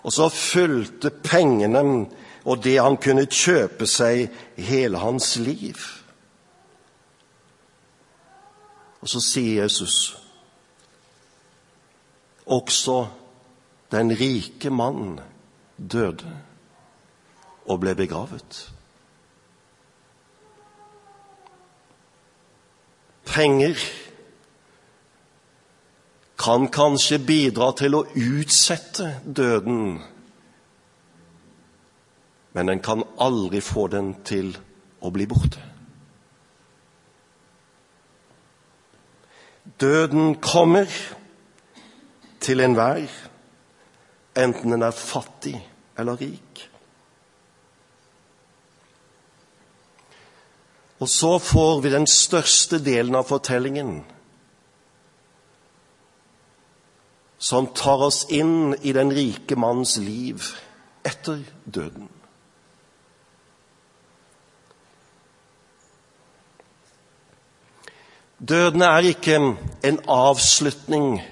Og 0.00 0.12
så 0.12 0.30
fulgte 0.32 1.10
pengene 1.10 1.82
og 2.48 2.62
det 2.64 2.78
han 2.80 2.96
kunne 2.96 3.26
kjøpe 3.28 3.84
seg, 3.84 4.30
hele 4.56 5.02
hans 5.02 5.34
liv. 5.36 5.76
Og 9.00 9.08
så 9.08 9.20
sier 9.24 9.62
Jesus 9.62 10.16
også 12.50 13.02
den 13.92 14.12
rike 14.16 14.72
mann 14.72 15.20
døde 15.76 16.32
og 17.70 17.80
ble 17.80 17.94
begravet. 17.94 18.60
Penger 23.30 23.78
kan 26.40 26.66
kanskje 26.72 27.20
bidra 27.22 27.70
til 27.78 27.94
å 27.94 28.06
utsette 28.18 29.20
døden, 29.22 30.00
men 32.52 32.72
den 32.72 32.82
kan 32.82 33.04
aldri 33.22 33.60
få 33.62 33.86
den 33.92 34.16
til 34.26 34.56
å 35.00 35.12
bli 35.14 35.28
borte. 35.30 35.62
Døden 39.80 40.34
kommer 40.42 40.90
til 42.42 42.64
enhver, 42.64 43.06
enten 44.34 44.74
en 44.74 44.82
er 44.82 44.96
fattig 44.96 45.54
eller 46.00 46.18
rik. 46.18 46.69
Og 51.00 51.08
så 51.08 51.38
får 51.38 51.80
vi 51.80 51.92
den 51.92 52.06
største 52.06 52.78
delen 52.84 53.16
av 53.16 53.28
fortellingen, 53.28 54.02
som 57.40 57.70
tar 57.72 58.04
oss 58.04 58.26
inn 58.28 58.74
i 58.84 58.92
den 58.92 59.12
rike 59.16 59.56
manns 59.56 59.96
liv 59.96 60.44
etter 61.08 61.40
døden. 61.64 62.10
Døden 68.40 68.84
er 68.84 69.08
ikke 69.08 69.40
en 69.84 69.98
avslutning 70.08 71.22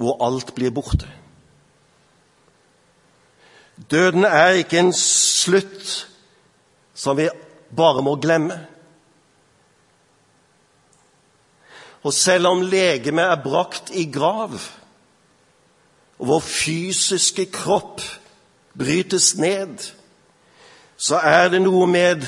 hvor 0.00 0.18
alt 0.24 0.54
blir 0.56 0.72
borte. 0.72 1.08
Døden 3.90 4.24
er 4.24 4.60
ikke 4.60 4.80
en 4.80 4.92
slutt 4.96 6.08
som 6.94 7.16
vi 7.16 7.28
bare 7.76 8.02
må 8.02 8.16
glemme. 8.20 8.58
Og 12.02 12.12
selv 12.12 12.46
om 12.50 12.62
legemet 12.66 13.24
er 13.24 13.42
brakt 13.42 13.92
i 13.94 14.08
grav, 14.10 14.58
og 16.18 16.28
vår 16.28 16.42
fysiske 16.46 17.46
kropp 17.54 18.02
brytes 18.78 19.34
ned, 19.38 19.78
så 20.96 21.18
er 21.18 21.48
det 21.50 21.62
noe 21.62 21.86
med 21.90 22.26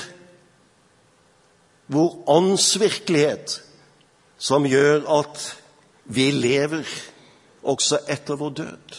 vår 1.94 2.16
åndsvirkelighet 2.30 3.59
som 4.38 4.66
gjør 4.66 5.04
at 5.20 5.42
vi 6.04 6.30
lever 6.35 6.88
også 7.62 8.00
etter 8.11 8.38
vår 8.40 8.54
død. 8.61 8.96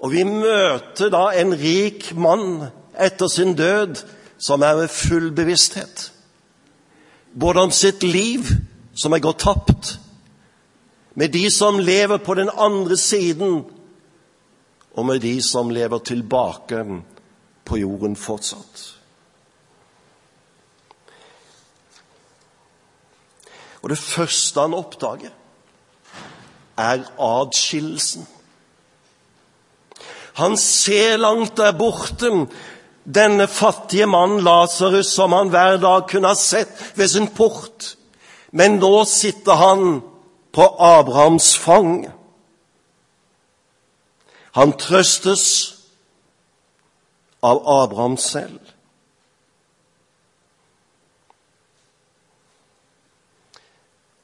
Og 0.00 0.12
vi 0.14 0.24
møter 0.24 1.12
da 1.12 1.26
en 1.36 1.52
rik 1.60 2.10
mann 2.16 2.70
etter 2.96 3.28
sin 3.28 3.52
død 3.58 4.00
som 4.40 4.62
er 4.62 4.74
ved 4.74 4.88
full 4.88 5.30
bevissthet. 5.36 6.12
Både 7.40 7.60
om 7.60 7.70
sitt 7.70 8.02
liv, 8.02 8.48
som 8.94 9.12
er 9.12 9.22
gått 9.22 9.44
tapt, 9.44 9.98
med 11.14 11.32
de 11.32 11.50
som 11.52 11.78
lever 11.78 12.18
på 12.24 12.34
den 12.34 12.50
andre 12.56 12.96
siden, 12.96 13.64
og 14.96 15.06
med 15.06 15.20
de 15.20 15.36
som 15.42 15.70
lever 15.70 15.98
tilbake 15.98 16.80
på 17.64 17.78
jorden 17.78 18.16
fortsatt. 18.16 18.86
Og 23.82 23.92
det 23.92 23.98
første 23.98 24.60
han 24.60 24.76
oppdager, 24.76 25.32
er 26.80 27.04
adskillelsen. 27.20 28.26
Han 30.40 30.56
ser 30.56 31.16
langt 31.20 31.56
der 31.56 31.76
borte 31.76 32.30
denne 33.04 33.48
fattige 33.48 34.06
mannen 34.06 34.44
Lasarus, 34.44 35.12
som 35.14 35.32
han 35.32 35.48
hver 35.48 35.76
dag 35.80 36.08
kunne 36.08 36.28
ha 36.28 36.34
sett 36.34 36.70
ved 36.94 37.08
sin 37.08 37.28
port. 37.28 37.96
Men 38.52 38.78
nå 38.82 39.04
sitter 39.04 39.54
han 39.54 40.00
på 40.52 40.66
Abrahams 40.78 41.56
fang. 41.58 42.10
Han 44.52 44.72
trøstes 44.72 45.44
av 47.42 47.62
Abraham 47.68 48.16
selv. 48.16 48.58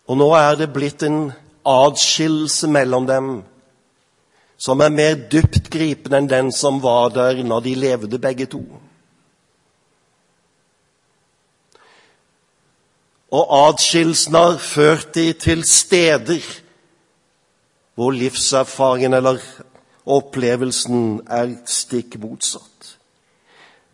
Og 0.06 0.18
nå 0.18 0.28
er 0.38 0.54
det 0.58 0.70
blitt 0.74 1.02
en 1.06 1.32
adskillelse 1.66 2.68
mellom 2.70 3.06
dem 3.08 3.30
som 4.56 4.80
er 4.80 4.92
mer 4.92 5.14
dyptgripende 5.32 6.20
enn 6.22 6.28
den 6.30 6.52
som 6.52 6.80
var 6.82 7.10
der 7.14 7.42
når 7.44 7.64
de 7.66 7.74
levde, 7.74 8.18
begge 8.18 8.46
to. 8.46 8.62
Og 13.36 13.50
adskillelsen 13.68 14.34
har 14.34 14.58
ført 14.62 15.14
de 15.14 15.32
til 15.32 15.64
steder 15.64 16.44
hvor 17.96 18.12
livserfaringen 18.12 19.14
eller 19.16 19.40
opplevelsen 20.06 21.20
er 21.32 21.54
stikk 21.66 22.18
motsatt. 22.20 22.96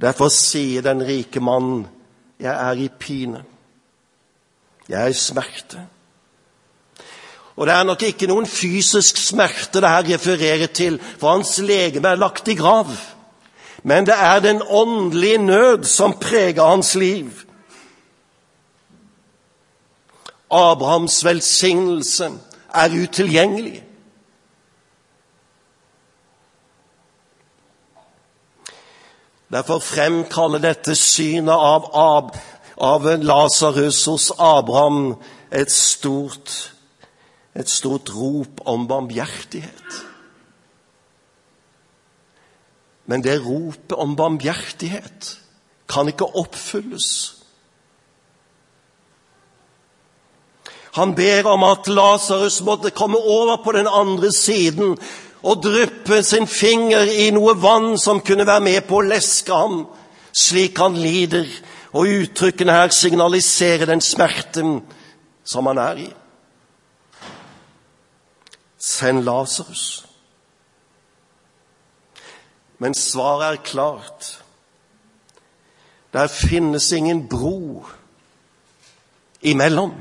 Derfor 0.02 0.28
sier 0.34 0.82
den 0.82 1.02
rike 1.06 1.40
mannen, 1.40 1.86
'Jeg 2.38 2.70
er 2.70 2.72
i 2.72 2.88
pine. 2.88 3.44
Jeg 4.88 5.02
er 5.02 5.06
i 5.06 5.12
smerte.' 5.12 5.86
Og 7.56 7.66
det 7.66 7.74
er 7.74 7.84
nok 7.84 8.02
ikke 8.02 8.26
noen 8.30 8.46
fysisk 8.48 9.18
smerte 9.20 9.80
det 9.82 9.90
her 9.90 10.06
refererer 10.14 10.70
til, 10.72 11.00
for 11.20 11.34
hans 11.34 11.58
legeme 11.58 12.08
er 12.08 12.20
lagt 12.20 12.48
i 12.48 12.56
grav. 12.56 12.88
Men 13.82 14.06
det 14.06 14.14
er 14.16 14.40
den 14.40 14.62
åndelige 14.62 15.38
nød 15.38 15.84
som 15.84 16.16
preger 16.20 16.64
hans 16.64 16.94
liv. 16.94 17.30
Abrahams 20.50 21.24
velsignelse 21.24 22.30
er 22.74 23.02
utilgjengelig. 23.02 23.84
Derfor 29.52 29.78
fremkaller 29.78 30.58
dette 30.58 30.94
synet 30.96 31.52
av, 31.52 31.90
av, 32.80 33.08
Lasarus 33.20 34.04
hos 34.08 34.30
Abraham 34.38 35.16
et 35.52 35.72
stort, 35.72 36.72
et 37.56 37.68
stort 37.68 38.10
rop 38.14 38.62
om 38.64 38.86
barmhjertighet. 38.88 40.00
Men 43.06 43.22
det 43.24 43.42
ropet 43.44 43.92
om 43.98 44.16
barmhjertighet 44.16 45.36
kan 45.88 46.08
ikke 46.08 46.30
oppfylles. 46.38 47.08
Han 50.92 51.14
ber 51.16 51.48
om 51.48 51.64
at 51.64 51.88
Lasarus 51.88 52.60
måtte 52.64 52.92
komme 52.92 53.18
over 53.18 53.62
på 53.64 53.72
den 53.72 53.88
andre 53.88 54.32
siden 54.32 54.96
og 55.42 55.62
dryppe 55.64 56.22
sin 56.22 56.46
finger 56.46 57.08
i 57.08 57.30
noe 57.34 57.54
vann 57.58 57.96
som 57.98 58.20
kunne 58.20 58.46
være 58.46 58.64
med 58.64 58.84
på 58.88 59.00
å 59.00 59.06
leske 59.06 59.56
ham, 59.56 59.86
slik 60.32 60.78
han 60.78 60.96
lider. 61.00 61.48
Og 61.92 62.08
uttrykkene 62.08 62.76
her 62.76 62.92
signaliserer 62.94 63.88
den 63.88 64.00
smerten 64.00 64.78
som 65.44 65.66
han 65.68 65.80
er 65.80 66.04
i. 66.06 66.10
Send 68.82 69.22
Lasarus. 69.22 70.06
Men 72.78 72.94
svaret 72.94 73.52
er 73.52 73.62
klart. 73.62 74.44
Der 76.12 76.26
finnes 76.26 76.92
ingen 76.92 77.28
bro 77.28 77.86
imellom. 79.40 79.92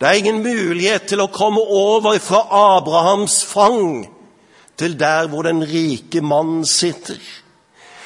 Det 0.00 0.08
er 0.08 0.12
ingen 0.18 0.42
mulighet 0.42 1.06
til 1.06 1.22
å 1.22 1.30
komme 1.30 1.62
over 1.62 2.18
fra 2.22 2.42
Abrahams 2.50 3.44
fang 3.46 4.08
til 4.78 4.98
der 4.98 5.30
hvor 5.30 5.46
den 5.46 5.62
rike 5.62 6.20
mannen 6.20 6.66
sitter. 6.66 7.22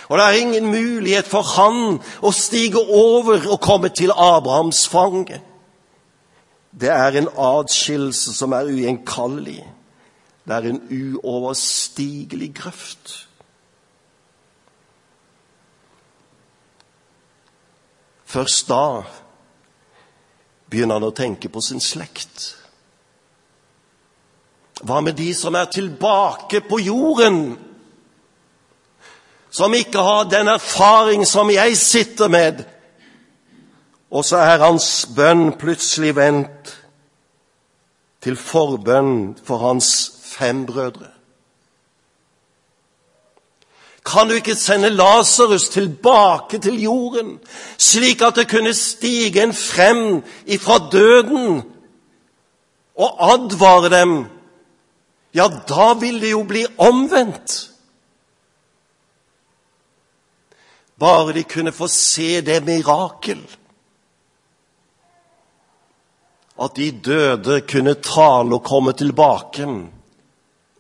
Og 0.09 0.19
det 0.19 0.27
er 0.27 0.41
ingen 0.41 0.69
mulighet 0.73 1.29
for 1.29 1.43
han 1.57 2.03
å 2.21 2.35
stige 2.37 2.85
over 2.85 3.49
og 3.49 3.61
komme 3.65 3.89
til 3.89 4.13
Abrahams 4.13 4.85
fang. 4.93 5.25
Det 6.81 6.89
er 6.89 7.19
en 7.19 7.29
atskillelse 7.37 8.35
som 8.35 8.53
er 8.53 8.71
ugjenkallelig. 8.73 9.61
Det 10.45 10.57
er 10.57 10.69
en 10.71 10.81
uoverstigelig 10.91 12.55
grøft. 12.55 13.29
Først 18.25 18.69
da 18.69 19.03
begynner 20.73 20.97
han 20.97 21.11
å 21.11 21.13
tenke 21.13 21.51
på 21.53 21.61
sin 21.61 21.83
slekt. 21.85 22.55
Hva 24.83 25.03
med 25.05 25.19
de 25.21 25.29
som 25.37 25.55
er 25.55 25.69
tilbake 25.71 26.63
på 26.65 26.81
jorden? 26.81 27.43
Som 29.53 29.77
ikke 29.77 30.01
har 30.01 30.31
den 30.33 30.49
erfaring 30.49 31.27
som 31.29 31.53
jeg 31.53 31.77
sitter 31.77 32.33
med. 32.33 32.65
Og 34.13 34.25
så 34.29 34.43
er 34.45 34.61
hans 34.61 34.87
bønn 35.17 35.55
plutselig 35.57 36.13
vendt 36.19 36.75
til 38.23 38.37
forbønn 38.37 39.33
for 39.45 39.65
hans 39.65 39.89
fem 40.35 40.67
brødre. 40.69 41.09
Kan 44.05 44.29
du 44.29 44.35
ikke 44.35 44.59
sende 44.59 44.91
Lasarus 44.91 45.69
tilbake 45.69 46.59
til 46.59 46.83
jorden, 46.83 47.39
slik 47.79 48.23
at 48.23 48.37
det 48.37 48.49
kunne 48.51 48.75
stige 48.75 49.43
en 49.43 49.55
frem 49.55 50.23
ifra 50.45 50.79
døden 50.93 51.63
og 52.99 53.33
advare 53.33 53.91
dem? 54.01 54.17
Ja, 55.35 55.49
da 55.69 55.93
vil 55.95 56.21
det 56.21 56.35
jo 56.35 56.43
bli 56.43 56.67
omvendt. 56.79 57.71
Bare 60.99 61.33
de 61.33 61.45
kunne 61.45 61.73
få 61.73 61.89
se 61.89 62.41
det 62.41 62.61
mirakel 62.67 63.41
at 66.61 66.75
de 66.77 66.91
døde 66.91 67.61
kunne 67.69 67.95
tale 68.05 68.59
og 68.59 68.65
komme 68.65 68.93
tilbake 68.93 69.67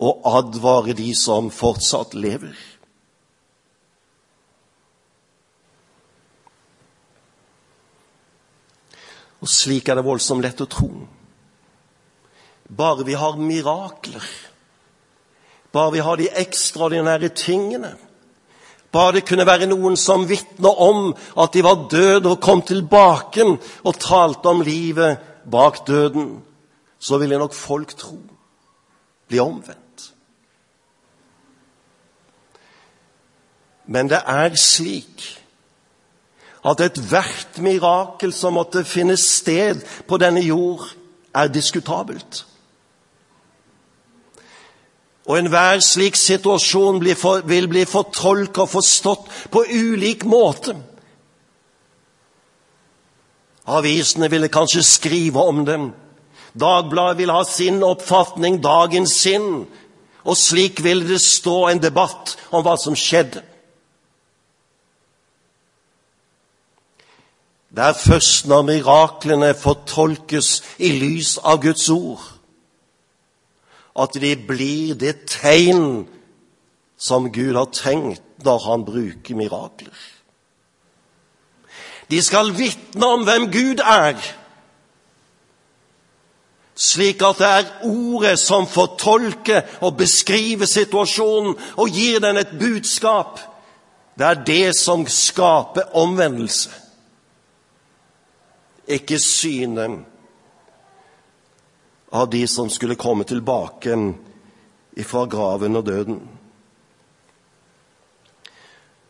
og 0.02 0.28
advare 0.38 0.94
de 0.98 1.12
som 1.16 1.50
fortsatt 1.54 2.14
lever. 2.18 2.54
Og 9.42 9.50
slik 9.50 9.88
er 9.88 9.98
det 9.98 10.06
voldsomt 10.06 10.44
lett 10.44 10.60
å 10.62 10.70
tro. 10.70 10.90
Bare 12.72 13.04
vi 13.04 13.16
har 13.18 13.40
mirakler, 13.40 14.24
bare 15.72 15.92
vi 15.96 16.04
har 16.04 16.20
de 16.20 16.30
ekstraordinære 16.44 17.32
tingene, 17.36 17.90
bare 18.92 19.16
det 19.16 19.26
kunne 19.28 19.48
være 19.48 19.66
noen 19.70 19.96
som 19.96 20.26
vitner 20.28 20.80
om 20.84 21.10
at 21.40 21.54
de 21.56 21.62
var 21.64 21.86
døde 21.90 22.28
og 22.28 22.42
kom 22.44 22.60
tilbake 22.68 23.44
og 23.48 24.00
talte 24.00 24.52
om 24.52 24.60
livet 24.64 25.31
bak 25.50 25.86
døden, 25.86 26.42
så 26.98 27.18
ville 27.18 27.38
nok 27.38 27.54
folk 27.54 27.96
tro, 27.96 28.18
bli 29.28 29.38
omvendt. 29.38 30.12
Men 33.86 34.10
det 34.10 34.22
er 34.26 34.54
slik 34.56 35.24
at 36.64 36.80
ethvert 36.80 37.58
mirakel 37.58 38.32
som 38.32 38.54
måtte 38.54 38.84
finne 38.86 39.16
sted 39.18 39.82
på 40.06 40.18
denne 40.22 40.40
jord, 40.46 40.86
er 41.34 41.48
diskutabelt. 41.50 42.44
Og 45.26 45.38
enhver 45.38 45.80
slik 45.82 46.16
situasjon 46.18 47.00
vil 47.48 47.68
bli 47.70 47.84
fortolket 47.88 48.62
og 48.62 48.70
forstått 48.70 49.28
på 49.50 49.64
ulik 49.70 50.26
måte. 50.28 50.76
Avisene 53.66 54.30
ville 54.30 54.50
kanskje 54.50 54.82
skrive 54.82 55.42
om 55.42 55.64
dem. 55.66 55.92
Dagbladet 56.58 57.18
ville 57.18 57.32
ha 57.36 57.44
sin 57.46 57.82
oppfatning, 57.86 58.58
dagens 58.62 59.14
sinn. 59.22 59.64
Og 60.24 60.36
slik 60.38 60.82
ville 60.84 61.06
det 61.08 61.20
stå 61.22 61.68
en 61.70 61.82
debatt 61.82 62.36
om 62.50 62.62
hva 62.66 62.76
som 62.78 62.96
skjedde. 62.98 63.42
Det 67.72 67.80
er 67.80 67.96
først 67.96 68.46
når 68.50 68.66
miraklene 68.68 69.54
fortolkes 69.56 70.58
i 70.76 70.90
lys 70.92 71.38
av 71.40 71.62
Guds 71.62 71.86
ord, 71.88 72.20
at 73.96 74.12
de 74.20 74.34
blir 74.36 74.92
det 75.00 75.14
tegn 75.30 76.04
som 77.00 77.30
Gud 77.32 77.56
har 77.56 77.70
tenkt 77.72 78.44
når 78.44 78.60
han 78.66 78.84
bruker 78.84 79.38
mirakler. 79.40 79.96
De 82.12 82.20
skal 82.20 82.52
vitne 82.52 83.08
om 83.08 83.24
hvem 83.24 83.48
Gud 83.48 83.80
er, 83.80 84.18
slik 86.76 87.22
at 87.24 87.40
det 87.40 87.48
er 87.48 87.72
ordet 87.88 88.34
som 88.40 88.66
fortolker 88.68 89.80
og 89.80 89.96
beskriver 89.96 90.68
situasjonen 90.68 91.56
og 91.80 91.96
gir 91.96 92.20
den 92.20 92.40
et 92.40 92.52
budskap. 92.60 93.40
Det 94.18 94.28
er 94.28 94.44
det 94.44 94.76
som 94.76 95.06
skaper 95.08 95.94
omvendelse 95.96 96.82
ikke 98.86 99.18
synet 99.22 100.02
av 102.12 102.28
de 102.30 102.42
som 102.50 102.70
skulle 102.70 102.98
komme 103.00 103.24
tilbake 103.24 103.96
fra 105.06 105.24
graven 105.30 105.78
og 105.78 105.86
døden. 105.86 106.18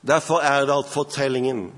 Derfor 0.03 0.43
er 0.43 0.67
det 0.67 0.77
at 0.77 0.91
fortellingen 0.91 1.71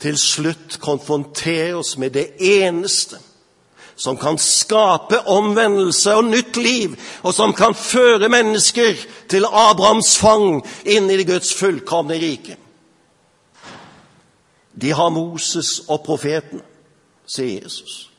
til 0.00 0.18
slutt 0.18 0.78
konfrontere 0.80 1.76
oss 1.76 1.96
med 2.00 2.14
det 2.16 2.30
eneste 2.40 3.20
som 4.00 4.16
kan 4.16 4.38
skape 4.40 5.18
omvendelse 5.28 6.14
og 6.16 6.24
nytt 6.24 6.56
liv, 6.56 6.96
og 7.22 7.34
som 7.36 7.52
kan 7.52 7.74
føre 7.76 8.30
mennesker 8.32 8.96
til 9.28 9.44
Abrahams 9.44 10.14
fang 10.18 10.62
inn 10.88 11.10
i 11.12 11.24
Guds 11.28 11.52
fullkomne 11.54 12.16
rike. 12.16 12.56
De 14.72 14.94
har 14.96 15.12
Moses 15.12 15.82
og 15.88 16.00
profetene, 16.06 16.64
sier 17.28 17.60
Jesus. 17.60 18.09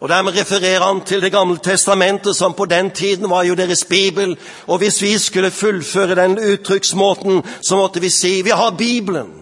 Og 0.00 0.08
Dermed 0.08 0.32
refererer 0.40 0.84
han 0.84 1.00
til 1.00 1.22
Det 1.22 1.32
gamle 1.32 1.58
testamentet, 1.58 2.36
som 2.36 2.52
på 2.52 2.64
den 2.64 2.90
tiden 2.90 3.30
var 3.30 3.42
jo 3.42 3.54
deres 3.54 3.84
bibel. 3.84 4.38
Og 4.66 4.78
hvis 4.78 5.02
vi 5.02 5.18
skulle 5.18 5.50
fullføre 5.50 6.14
den 6.14 6.38
uttrykksmåten, 6.38 7.42
så 7.62 7.76
måtte 7.76 8.00
vi 8.00 8.10
si 8.10 8.42
vi 8.42 8.50
har 8.50 8.70
Bibelen. 8.70 9.32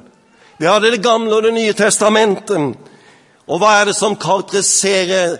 Vi 0.58 0.66
har 0.66 0.78
Det 0.78 1.02
gamle 1.02 1.36
og 1.36 1.42
Det 1.42 1.54
nye 1.54 1.72
testamentet. 1.72 2.76
Og 3.46 3.58
hva 3.58 3.80
er 3.80 3.84
det 3.84 3.96
som 3.96 4.16
karakteriserer 4.16 5.36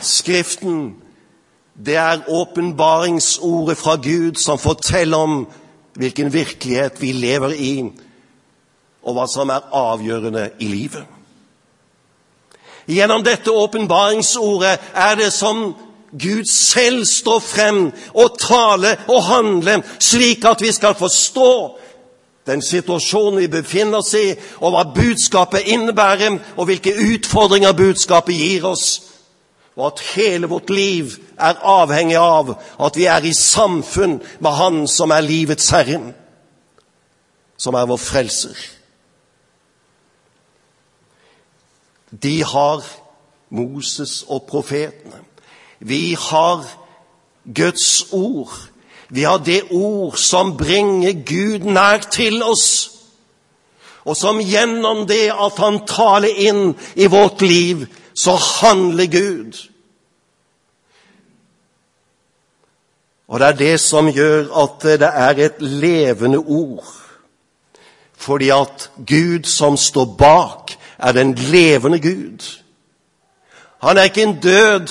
Skriften? 0.00 0.94
Det 1.86 1.96
er 1.96 2.28
åpenbaringsordet 2.28 3.78
fra 3.78 3.96
Gud 3.96 4.34
som 4.34 4.58
forteller 4.58 5.16
om 5.16 5.46
hvilken 5.94 6.32
virkelighet 6.32 7.02
vi 7.02 7.12
lever 7.12 7.50
i, 7.50 7.84
og 9.02 9.14
hva 9.14 9.26
som 9.26 9.50
er 9.50 9.68
avgjørende 9.72 10.50
i 10.58 10.68
livet. 10.68 11.17
Gjennom 12.88 13.24
dette 13.24 13.52
åpenbaringsordet 13.52 14.92
er 14.94 15.18
det 15.20 15.32
som 15.32 15.74
Gud 16.12 16.48
selv 16.48 17.04
står 17.04 17.40
frem 17.44 17.80
og 18.14 18.38
taler 18.40 18.96
og 19.08 19.26
handler, 19.28 19.82
slik 20.00 20.44
at 20.48 20.62
vi 20.64 20.72
skal 20.72 20.96
forstå 20.96 21.52
den 22.48 22.62
situasjonen 22.64 23.42
vi 23.42 23.50
befinner 23.52 24.00
oss 24.00 24.14
i, 24.16 24.32
og 24.64 24.72
hva 24.72 24.86
budskapet 24.94 25.68
innebærer, 25.68 26.38
og 26.56 26.70
hvilke 26.70 26.94
utfordringer 26.96 27.76
budskapet 27.76 28.40
gir 28.40 28.64
oss. 28.70 28.86
Og 29.76 29.90
at 29.92 30.00
hele 30.14 30.48
vårt 30.48 30.70
liv 30.72 31.12
er 31.36 31.60
avhengig 31.60 32.16
av 32.16 32.54
at 32.56 32.96
vi 32.96 33.04
er 33.04 33.28
i 33.28 33.34
samfunn 33.36 34.16
med 34.40 34.56
Han 34.58 34.80
som 34.88 35.12
er 35.12 35.28
livets 35.28 35.68
herre, 35.70 36.00
som 37.58 37.74
er 37.74 37.86
vår 37.86 38.00
frelser. 38.00 38.56
De 42.10 42.44
har 42.44 42.84
Moses 43.50 44.24
og 44.28 44.42
profetene. 44.48 45.20
Vi 45.80 46.16
har 46.20 46.64
Guds 47.54 48.12
ord. 48.12 48.52
Vi 49.08 49.22
har 49.22 49.38
det 49.38 49.62
ord 49.70 50.16
som 50.16 50.56
bringer 50.56 51.12
Gud 51.12 51.58
nær 51.58 51.98
til 52.12 52.42
oss, 52.42 52.90
og 54.04 54.16
som 54.16 54.40
gjennom 54.40 55.06
det 55.08 55.28
at 55.32 55.58
Han 55.58 55.80
taler 55.86 56.28
inn 56.28 56.74
i 56.96 57.06
vårt 57.06 57.42
liv, 57.42 57.86
så 58.14 58.36
handler 58.36 59.06
Gud. 59.06 59.68
Og 63.28 63.40
det 63.40 63.46
er 63.46 63.52
det 63.52 63.80
som 63.80 64.08
gjør 64.08 64.48
at 64.62 64.82
det 64.82 65.08
er 65.08 65.40
et 65.44 65.60
levende 65.60 66.38
ord. 66.38 66.86
Fordi 68.16 68.48
at 68.48 68.90
Gud 69.06 69.44
som 69.44 69.76
står 69.76 70.14
bak, 70.18 70.72
er 70.98 71.12
den 71.12 71.34
levende 71.34 72.00
Gud. 72.00 72.62
Han 73.82 73.96
er 73.96 74.02
ikke 74.02 74.22
en 74.22 74.40
død, 74.40 74.88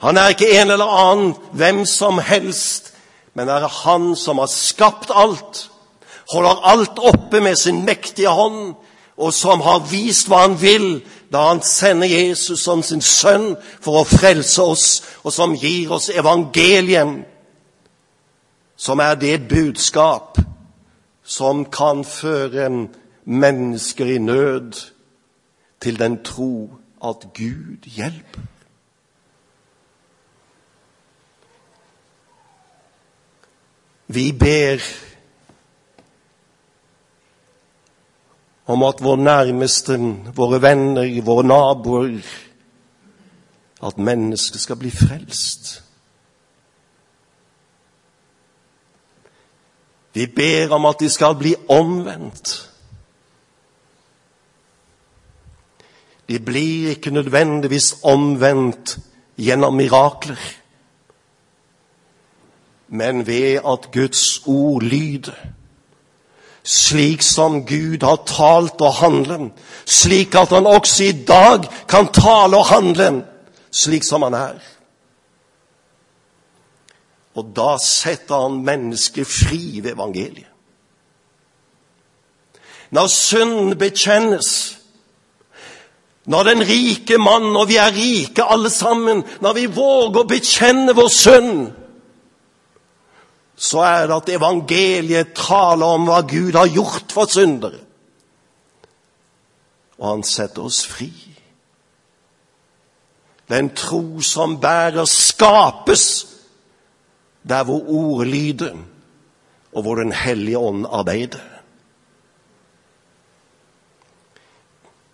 han 0.00 0.16
er 0.16 0.28
ikke 0.28 0.60
en 0.60 0.70
eller 0.70 1.10
annen 1.10 1.34
hvem 1.52 1.84
som 1.86 2.18
helst, 2.18 2.94
men 3.34 3.48
er 3.48 3.68
han 3.68 4.16
som 4.16 4.38
har 4.38 4.46
skapt 4.46 5.10
alt, 5.14 5.70
holder 6.32 6.66
alt 6.66 6.98
oppe 6.98 7.40
med 7.40 7.56
sin 7.56 7.84
mektige 7.84 8.28
hånd, 8.28 8.74
og 9.16 9.32
som 9.32 9.60
har 9.60 9.84
vist 9.90 10.28
hva 10.28 10.46
han 10.46 10.56
vil 10.60 11.02
da 11.32 11.46
han 11.48 11.62
sender 11.62 12.08
Jesus 12.08 12.60
som 12.60 12.82
sin 12.82 13.00
sønn 13.00 13.54
for 13.80 14.02
å 14.02 14.08
frelse 14.08 14.62
oss, 14.62 14.86
og 15.24 15.32
som 15.32 15.54
gir 15.56 15.92
oss 15.92 16.10
evangeliet, 16.10 17.22
som 18.76 19.00
er 19.00 19.14
det 19.14 19.46
budskap 19.48 20.40
som 21.24 21.64
kan 21.64 22.02
føre 22.04 22.68
mennesker 23.24 24.16
i 24.16 24.18
nød 24.18 24.91
til 25.82 25.98
den 25.98 26.22
tro 26.24 26.70
at 27.04 27.26
Gud 27.34 27.82
hjelper. 27.84 28.40
Vi 34.06 34.32
ber 34.32 34.78
om 38.66 38.82
at 38.82 39.02
vår 39.02 39.16
nærmeste, 39.16 39.98
våre 40.36 40.62
venner, 40.62 41.22
våre 41.22 41.42
naboer 41.42 42.20
At 43.82 43.98
mennesket 43.98 44.60
skal 44.60 44.76
bli 44.76 44.90
frelst. 44.90 45.82
Vi 50.14 50.26
ber 50.26 50.74
om 50.74 50.86
at 50.86 51.00
de 51.00 51.08
skal 51.10 51.34
bli 51.34 51.54
omvendt. 51.68 52.71
De 56.28 56.38
blir 56.38 56.88
ikke 56.88 57.10
nødvendigvis 57.10 57.94
omvendt 58.02 58.98
gjennom 59.36 59.74
mirakler, 59.74 60.38
men 62.88 63.26
ved 63.26 63.60
at 63.66 63.90
Guds 63.92 64.42
ord 64.46 64.82
lyder. 64.82 65.36
Slik 66.64 67.22
som 67.22 67.66
Gud 67.66 68.04
har 68.06 68.20
talt 68.26 68.80
og 68.80 68.94
handlet, 68.94 69.52
slik 69.86 70.34
at 70.34 70.48
han 70.48 70.66
også 70.66 71.04
i 71.04 71.24
dag 71.26 71.66
kan 71.88 72.06
tale 72.14 72.56
og 72.56 72.66
handle 72.66 73.24
slik 73.72 74.04
som 74.04 74.22
han 74.22 74.36
er. 74.36 74.60
Og 77.34 77.52
da 77.56 77.76
setter 77.80 78.44
han 78.44 78.60
mennesket 78.64 79.26
fri 79.26 79.80
ved 79.80 79.94
evangeliet. 79.94 80.48
Når 82.92 83.06
synden 83.08 83.78
bekjennes, 83.80 84.78
når 86.24 86.42
den 86.46 86.62
rike 86.66 87.18
mann, 87.18 87.50
og 87.56 87.66
vi 87.68 87.76
er 87.82 87.94
rike 87.94 88.44
alle 88.46 88.70
sammen, 88.70 89.24
når 89.42 89.56
vi 89.58 89.66
våger 89.74 90.22
å 90.22 90.28
bekjenne 90.30 90.94
vår 90.94 91.10
synd, 91.10 91.56
så 93.62 93.82
er 93.86 94.06
det 94.06 94.16
at 94.16 94.30
evangeliet 94.36 95.34
taler 95.38 95.96
om 95.98 96.06
hva 96.08 96.22
Gud 96.26 96.54
har 96.58 96.70
gjort 96.70 97.14
for 97.14 97.30
syndere. 97.30 97.82
Og 99.98 100.08
han 100.08 100.24
setter 100.26 100.66
oss 100.66 100.80
fri. 100.86 101.10
Den 103.50 103.70
tro 103.76 104.22
som 104.24 104.56
bærer, 104.62 105.04
skapes 105.06 106.06
der 107.46 107.66
hvor 107.66 107.82
ordet 107.86 108.28
lyder, 108.30 108.76
og 109.72 109.82
hvor 109.82 109.94
Den 109.94 110.12
hellige 110.12 110.58
ånd 110.58 110.86
arbeider. 110.90 111.51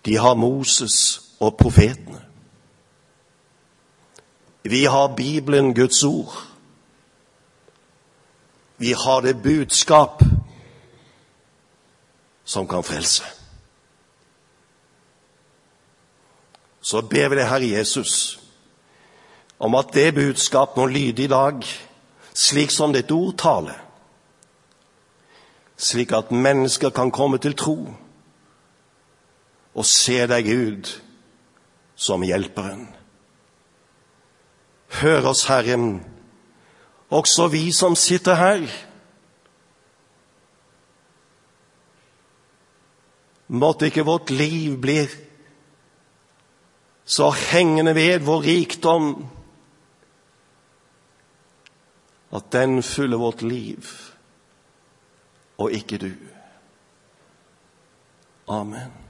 De 0.09 0.16
har 0.16 0.35
Moses 0.35 1.21
og 1.40 1.57
profetene. 1.57 2.23
Vi 4.62 4.85
har 4.85 5.14
Bibelen, 5.16 5.75
Guds 5.75 6.05
ord. 6.05 6.33
Vi 8.79 8.92
har 8.92 9.21
det 9.21 9.42
budskap 9.42 10.23
som 12.44 12.68
kan 12.68 12.85
frelse. 12.85 13.25
Så 16.81 17.03
ber 17.03 17.29
vi 17.29 17.37
deg, 17.37 17.44
Herre 17.53 17.68
Jesus, 17.68 18.40
om 19.59 19.77
at 19.77 19.92
det 19.92 20.14
budskap 20.14 20.77
må 20.77 20.87
lyde 20.87 21.29
i 21.29 21.29
dag 21.29 21.61
slik 22.33 22.73
som 22.73 22.97
ditt 22.97 23.12
ord 23.12 23.37
taler, 23.37 23.77
slik 25.77 26.16
at 26.16 26.33
mennesker 26.33 26.97
kan 26.97 27.12
komme 27.12 27.38
til 27.38 27.57
tro 27.57 27.83
og 29.78 29.86
se 29.86 30.24
deg, 30.26 30.48
Gud, 30.48 30.90
som 31.94 32.24
hjelperen. 32.26 32.88
Hør 34.98 35.30
oss, 35.30 35.44
Herren, 35.46 36.00
også 37.14 37.46
vi 37.52 37.68
som 37.72 37.94
sitter 37.96 38.38
her. 38.38 38.66
Måtte 43.48 43.88
ikke 43.88 44.06
vårt 44.08 44.30
liv 44.34 44.76
bli 44.82 45.00
så 47.08 47.30
hengende 47.32 47.94
ved 47.96 48.26
vår 48.26 48.42
rikdom 48.44 49.12
at 52.36 52.50
den 52.52 52.82
fyller 52.84 53.16
vårt 53.16 53.42
liv, 53.42 53.86
og 55.56 55.72
ikke 55.72 55.98
du. 55.98 56.10
Amen. 58.48 59.08